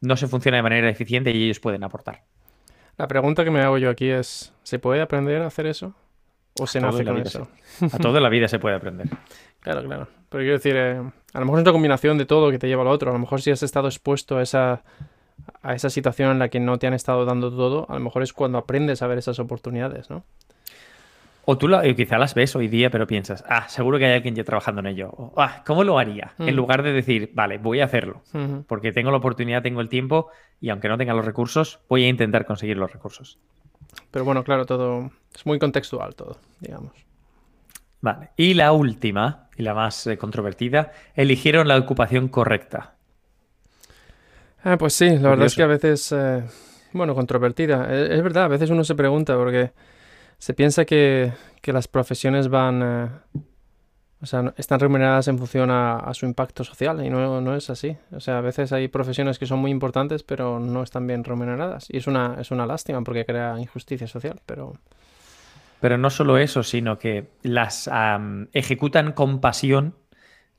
no 0.00 0.16
se 0.16 0.26
funciona 0.28 0.58
de 0.58 0.62
manera 0.62 0.88
eficiente 0.90 1.30
y 1.30 1.44
ellos 1.44 1.60
pueden 1.60 1.84
aportar. 1.84 2.24
La 2.96 3.08
pregunta 3.08 3.44
que 3.44 3.50
me 3.50 3.60
hago 3.60 3.78
yo 3.78 3.90
aquí 3.90 4.08
es, 4.08 4.52
¿se 4.62 4.78
puede 4.78 5.00
aprender 5.00 5.42
a 5.42 5.46
hacer 5.48 5.66
eso? 5.66 5.94
¿O 6.60 6.66
se 6.66 6.80
todo 6.80 6.90
nace 6.90 7.02
en 7.02 7.08
con 7.08 7.18
eso? 7.18 7.48
A 7.92 7.98
toda 7.98 8.20
la 8.20 8.28
vida 8.28 8.48
se 8.48 8.58
puede 8.58 8.76
aprender. 8.76 9.08
Claro, 9.60 9.82
claro. 9.82 10.08
Pero 10.28 10.42
quiero 10.42 10.52
decir, 10.58 10.76
eh, 10.76 10.98
a 11.32 11.38
lo 11.40 11.46
mejor 11.46 11.60
es 11.60 11.62
una 11.64 11.72
combinación 11.72 12.18
de 12.18 12.26
todo 12.26 12.50
que 12.50 12.58
te 12.58 12.68
lleva 12.68 12.82
a 12.82 12.84
lo 12.84 12.90
otro. 12.90 13.08
A 13.08 13.14
lo 13.14 13.18
mejor 13.18 13.40
si 13.40 13.50
has 13.50 13.62
estado 13.62 13.88
expuesto 13.88 14.36
a 14.36 14.42
esa, 14.42 14.84
a 15.62 15.74
esa 15.74 15.90
situación 15.90 16.30
en 16.30 16.38
la 16.38 16.48
que 16.48 16.60
no 16.60 16.78
te 16.78 16.86
han 16.86 16.94
estado 16.94 17.24
dando 17.24 17.50
todo, 17.50 17.86
a 17.88 17.94
lo 17.94 18.00
mejor 18.00 18.22
es 18.22 18.32
cuando 18.32 18.58
aprendes 18.58 19.02
a 19.02 19.06
ver 19.06 19.18
esas 19.18 19.38
oportunidades, 19.38 20.10
¿no? 20.10 20.24
O 21.46 21.58
tú 21.58 21.68
la- 21.68 21.82
quizá 21.94 22.16
las 22.16 22.34
ves 22.34 22.56
hoy 22.56 22.68
día, 22.68 22.88
pero 22.90 23.06
piensas, 23.06 23.44
ah, 23.46 23.68
seguro 23.68 23.98
que 23.98 24.06
hay 24.06 24.14
alguien 24.14 24.34
ya 24.34 24.44
trabajando 24.44 24.80
en 24.80 24.86
ello. 24.86 25.10
O, 25.10 25.32
ah, 25.36 25.62
¿cómo 25.66 25.84
lo 25.84 25.98
haría? 25.98 26.32
En 26.38 26.54
Mm. 26.54 26.56
lugar 26.56 26.82
de 26.82 26.92
decir, 26.94 27.30
vale, 27.34 27.58
voy 27.58 27.80
a 27.80 27.84
hacerlo. 27.84 28.22
Porque 28.66 28.92
tengo 28.92 29.10
la 29.10 29.18
oportunidad, 29.18 29.60
tengo 29.62 29.82
el 29.82 29.90
tiempo 29.90 30.30
y 30.60 30.70
aunque 30.70 30.88
no 30.88 30.96
tenga 30.96 31.12
los 31.12 31.24
recursos, 31.24 31.80
voy 31.88 32.04
a 32.04 32.08
intentar 32.08 32.46
conseguir 32.46 32.78
los 32.78 32.90
recursos. 32.90 33.38
Pero 34.10 34.24
bueno, 34.24 34.42
claro, 34.42 34.64
todo 34.64 35.10
es 35.34 35.44
muy 35.44 35.58
contextual 35.58 36.14
todo, 36.14 36.38
digamos. 36.60 36.92
Vale. 38.00 38.30
Y 38.38 38.54
la 38.54 38.72
última, 38.72 39.48
y 39.56 39.62
la 39.64 39.74
más 39.74 40.06
eh, 40.06 40.16
controvertida, 40.16 40.92
eligieron 41.14 41.68
la 41.68 41.76
ocupación 41.76 42.28
correcta. 42.28 42.93
Ah, 44.66 44.78
pues 44.78 44.94
sí, 44.94 45.18
la 45.18 45.28
verdad 45.28 45.44
es 45.44 45.54
que 45.54 45.62
a 45.62 45.66
veces, 45.66 46.10
eh, 46.12 46.42
bueno, 46.92 47.14
controvertida. 47.14 47.86
Es, 47.92 48.10
es 48.12 48.22
verdad, 48.22 48.44
a 48.44 48.48
veces 48.48 48.70
uno 48.70 48.82
se 48.82 48.94
pregunta 48.94 49.36
porque 49.36 49.72
se 50.38 50.54
piensa 50.54 50.86
que, 50.86 51.32
que 51.60 51.70
las 51.74 51.86
profesiones 51.86 52.48
van, 52.48 52.82
eh, 52.82 53.08
o 54.22 54.26
sea, 54.26 54.54
están 54.56 54.80
remuneradas 54.80 55.28
en 55.28 55.36
función 55.36 55.70
a, 55.70 55.96
a 55.96 56.14
su 56.14 56.24
impacto 56.24 56.64
social 56.64 57.04
y 57.04 57.10
no, 57.10 57.42
no 57.42 57.54
es 57.54 57.68
así. 57.68 57.94
O 58.12 58.20
sea, 58.20 58.38
a 58.38 58.40
veces 58.40 58.72
hay 58.72 58.88
profesiones 58.88 59.38
que 59.38 59.44
son 59.44 59.58
muy 59.58 59.70
importantes 59.70 60.22
pero 60.22 60.58
no 60.58 60.82
están 60.82 61.06
bien 61.06 61.24
remuneradas 61.24 61.88
y 61.90 61.98
es 61.98 62.06
una, 62.06 62.36
es 62.40 62.50
una 62.50 62.64
lástima 62.64 63.02
porque 63.04 63.26
crea 63.26 63.60
injusticia 63.60 64.06
social, 64.06 64.40
pero... 64.46 64.72
Pero 65.80 65.98
no 65.98 66.08
solo 66.08 66.38
eso, 66.38 66.62
sino 66.62 66.98
que 66.98 67.26
las 67.42 67.90
ejecutan 68.54 69.12
con 69.12 69.42
pasión, 69.42 69.94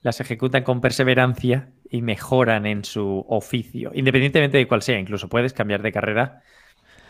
las 0.04 0.22
ejecutan 0.22 0.62
con 0.62 0.82
perseverancia 0.82 1.70
y 1.90 2.02
mejoran 2.02 2.66
en 2.66 2.84
su 2.84 3.26
oficio, 3.28 3.92
independientemente 3.94 4.58
de 4.58 4.68
cuál 4.68 4.82
sea. 4.82 5.00
Incluso 5.00 5.30
puedes 5.30 5.54
cambiar 5.54 5.82
de 5.82 5.92
carrera. 5.92 6.42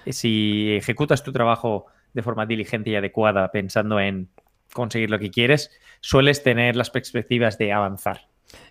Si 0.08 0.74
ejecutas 0.76 1.24
tu 1.24 1.32
trabajo 1.32 1.88
de 2.14 2.22
forma 2.22 2.46
diligente 2.46 2.90
y 2.90 2.96
adecuada, 2.96 3.52
pensando 3.52 4.00
en 4.00 4.30
conseguir 4.74 5.10
lo 5.10 5.20
que 5.20 5.32
quieres, 5.32 5.72
sueles 6.02 6.44
tener 6.44 6.76
las 6.76 6.90
perspectivas 6.90 7.58
de 7.58 7.74
avanzar. 7.74 8.28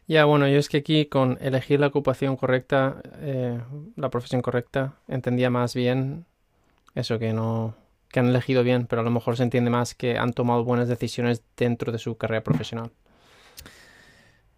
Ya, 0.06 0.24
bueno, 0.24 0.48
yo 0.48 0.58
es 0.58 0.68
que 0.68 0.78
aquí 0.78 1.06
con 1.06 1.38
elegir 1.40 1.80
la 1.80 1.88
ocupación 1.88 2.36
correcta, 2.36 3.02
eh, 3.20 3.58
la 3.96 4.10
profesión 4.10 4.42
correcta, 4.42 4.94
entendía 5.08 5.50
más 5.50 5.74
bien 5.74 6.26
eso 6.94 7.18
que 7.18 7.32
no, 7.32 7.74
que 8.10 8.20
han 8.20 8.28
elegido 8.28 8.62
bien, 8.62 8.86
pero 8.86 9.00
a 9.00 9.04
lo 9.04 9.10
mejor 9.10 9.36
se 9.36 9.42
entiende 9.42 9.70
más 9.70 9.94
que 9.94 10.18
han 10.18 10.32
tomado 10.32 10.64
buenas 10.64 10.88
decisiones 10.88 11.42
dentro 11.56 11.90
de 11.90 11.98
su 11.98 12.16
carrera 12.16 12.44
profesional. 12.44 12.92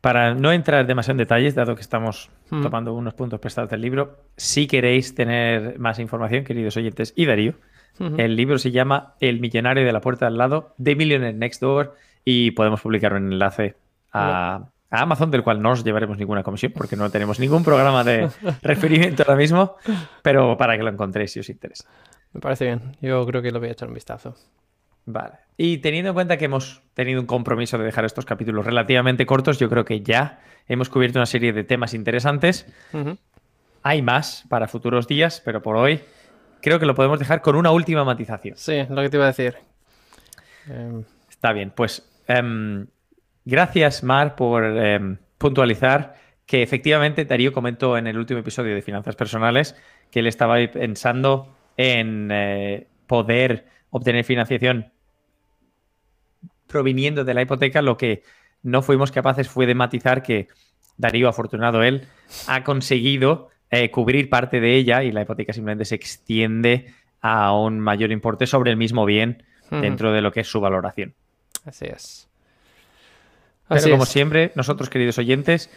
Para 0.00 0.34
no 0.34 0.52
entrar 0.52 0.86
demasiado 0.86 1.12
en 1.14 1.18
detalles, 1.18 1.54
dado 1.54 1.74
que 1.74 1.80
estamos 1.80 2.30
Mm. 2.50 2.62
tomando 2.62 2.94
unos 2.94 3.14
puntos 3.14 3.40
prestados 3.40 3.70
del 3.70 3.80
libro, 3.80 4.18
si 4.36 4.66
queréis 4.68 5.14
tener 5.14 5.78
más 5.80 5.98
información, 5.98 6.44
queridos 6.44 6.76
oyentes 6.76 7.12
y 7.16 7.26
Darío, 7.26 7.54
Ujú. 7.98 8.14
el 8.18 8.36
libro 8.36 8.58
se 8.58 8.70
llama 8.70 9.14
El 9.20 9.40
millonario 9.40 9.84
de 9.84 9.92
la 9.92 10.00
puerta 10.00 10.26
al 10.28 10.36
lado, 10.38 10.74
de 10.76 10.94
Millionaire 10.94 11.36
Next 11.36 11.60
Door, 11.60 11.94
y 12.24 12.52
podemos 12.52 12.80
publicar 12.82 13.14
un 13.14 13.32
enlace 13.32 13.74
a, 14.12 14.66
a 14.90 15.00
Amazon, 15.02 15.30
del 15.32 15.42
cual 15.42 15.60
no 15.60 15.70
os 15.72 15.82
llevaremos 15.82 16.18
ninguna 16.18 16.42
comisión, 16.44 16.72
porque 16.76 16.94
no 16.94 17.10
tenemos 17.10 17.40
ningún 17.40 17.64
programa 17.64 18.04
de 18.04 18.28
referimiento 18.62 19.24
ahora 19.24 19.36
mismo, 19.36 19.76
pero 20.22 20.56
para 20.56 20.76
que 20.76 20.82
lo 20.84 20.90
encontréis 20.90 21.32
si 21.32 21.40
os 21.40 21.48
interesa. 21.48 21.88
Me 22.32 22.40
parece 22.40 22.66
bien, 22.66 22.96
yo 23.00 23.26
creo 23.26 23.42
que 23.42 23.50
lo 23.50 23.58
voy 23.60 23.70
a 23.70 23.72
echar 23.72 23.88
un 23.88 23.94
vistazo. 23.94 24.36
Vale. 25.06 25.34
Y 25.56 25.78
teniendo 25.78 26.10
en 26.10 26.14
cuenta 26.14 26.36
que 26.36 26.44
hemos 26.44 26.82
tenido 26.94 27.20
un 27.20 27.26
compromiso 27.26 27.78
de 27.78 27.84
dejar 27.84 28.04
estos 28.04 28.26
capítulos 28.26 28.66
relativamente 28.66 29.24
cortos, 29.24 29.58
yo 29.58 29.70
creo 29.70 29.84
que 29.84 30.02
ya 30.02 30.40
hemos 30.68 30.88
cubierto 30.90 31.18
una 31.18 31.26
serie 31.26 31.52
de 31.52 31.64
temas 31.64 31.94
interesantes. 31.94 32.66
Hay 33.82 34.02
más 34.02 34.44
para 34.48 34.68
futuros 34.68 35.06
días, 35.06 35.40
pero 35.44 35.62
por 35.62 35.76
hoy 35.76 36.00
creo 36.60 36.78
que 36.78 36.86
lo 36.86 36.94
podemos 36.94 37.18
dejar 37.18 37.40
con 37.40 37.56
una 37.56 37.70
última 37.70 38.04
matización. 38.04 38.56
Sí, 38.58 38.82
lo 38.88 39.00
que 39.00 39.08
te 39.08 39.16
iba 39.16 39.24
a 39.24 39.28
decir. 39.28 39.56
Em, 40.68 41.04
Está 41.36 41.52
bien, 41.52 41.70
pues 41.70 42.08
em, 42.28 42.86
gracias 43.44 44.02
Mar 44.02 44.36
por 44.36 44.64
em, 44.64 45.18
puntualizar 45.38 46.14
que 46.46 46.62
efectivamente 46.62 47.24
Darío 47.24 47.52
comentó 47.52 47.98
en 47.98 48.06
el 48.06 48.16
último 48.18 48.40
episodio 48.40 48.74
de 48.74 48.82
Finanzas 48.82 49.16
Personales 49.16 49.76
que 50.10 50.20
él 50.20 50.26
estaba 50.26 50.56
pensando 50.72 51.54
en 51.76 52.30
eh, 52.32 52.86
poder 53.06 53.66
obtener 53.90 54.24
financiación 54.24 54.92
proviniendo 56.66 57.24
de 57.24 57.34
la 57.34 57.42
hipoteca, 57.42 57.82
lo 57.82 57.96
que 57.96 58.22
no 58.62 58.82
fuimos 58.82 59.12
capaces 59.12 59.48
fue 59.48 59.66
de 59.66 59.74
matizar 59.74 60.22
que 60.22 60.48
Darío, 60.96 61.28
afortunado 61.28 61.82
él, 61.82 62.06
ha 62.46 62.64
conseguido 62.64 63.50
eh, 63.70 63.90
cubrir 63.90 64.30
parte 64.30 64.60
de 64.60 64.76
ella 64.76 65.02
y 65.02 65.12
la 65.12 65.22
hipoteca 65.22 65.52
simplemente 65.52 65.84
se 65.84 65.94
extiende 65.94 66.94
a 67.20 67.52
un 67.52 67.80
mayor 67.80 68.12
importe 68.12 68.46
sobre 68.46 68.70
el 68.70 68.76
mismo 68.76 69.04
bien 69.04 69.42
dentro 69.70 70.12
de 70.12 70.20
lo 70.20 70.30
que 70.30 70.40
es 70.40 70.48
su 70.48 70.60
valoración. 70.60 71.14
Así 71.64 71.86
es. 71.86 72.28
Pero 73.68 73.90
como 73.90 74.04
es. 74.04 74.08
siempre, 74.08 74.52
nosotros, 74.54 74.88
queridos 74.88 75.18
oyentes, 75.18 75.70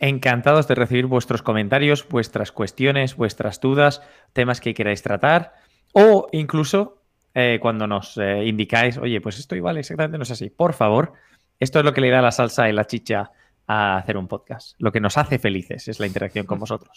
encantados 0.00 0.66
de 0.66 0.74
recibir 0.74 1.06
vuestros 1.06 1.42
comentarios, 1.42 2.06
vuestras 2.08 2.50
cuestiones, 2.50 3.16
vuestras 3.16 3.60
dudas, 3.60 4.02
temas 4.32 4.60
que 4.60 4.74
queráis 4.74 5.02
tratar, 5.02 5.54
o 5.92 6.28
incluso 6.32 6.95
eh, 7.38 7.58
cuando 7.60 7.86
nos 7.86 8.16
eh, 8.16 8.46
indicáis, 8.46 8.96
oye, 8.96 9.20
pues 9.20 9.38
esto 9.38 9.54
igual 9.54 9.76
exactamente 9.76 10.16
no 10.16 10.22
es 10.22 10.30
así. 10.30 10.48
Por 10.48 10.72
favor, 10.72 11.12
esto 11.60 11.80
es 11.80 11.84
lo 11.84 11.92
que 11.92 12.00
le 12.00 12.08
da 12.08 12.22
la 12.22 12.32
salsa 12.32 12.66
y 12.66 12.72
la 12.72 12.86
chicha 12.86 13.30
a 13.66 13.98
hacer 13.98 14.16
un 14.16 14.26
podcast. 14.26 14.74
Lo 14.78 14.90
que 14.90 15.00
nos 15.00 15.18
hace 15.18 15.38
felices 15.38 15.86
es 15.86 16.00
la 16.00 16.06
interacción 16.06 16.46
con 16.46 16.58
vosotros. 16.58 16.96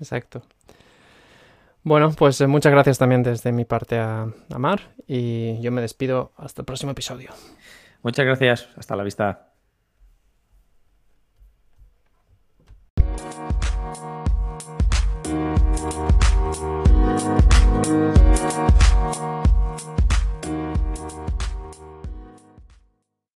Exacto. 0.00 0.42
Bueno, 1.84 2.10
pues 2.10 2.40
eh, 2.40 2.48
muchas 2.48 2.72
gracias 2.72 2.98
también 2.98 3.22
desde 3.22 3.52
mi 3.52 3.64
parte 3.64 3.98
a, 3.98 4.22
a 4.50 4.58
Mar 4.58 4.80
y 5.06 5.60
yo 5.60 5.70
me 5.70 5.80
despido 5.80 6.32
hasta 6.36 6.62
el 6.62 6.66
próximo 6.66 6.90
episodio. 6.90 7.30
Muchas 8.02 8.26
gracias. 8.26 8.68
Hasta 8.76 8.96
la 8.96 9.04
vista. 9.04 9.47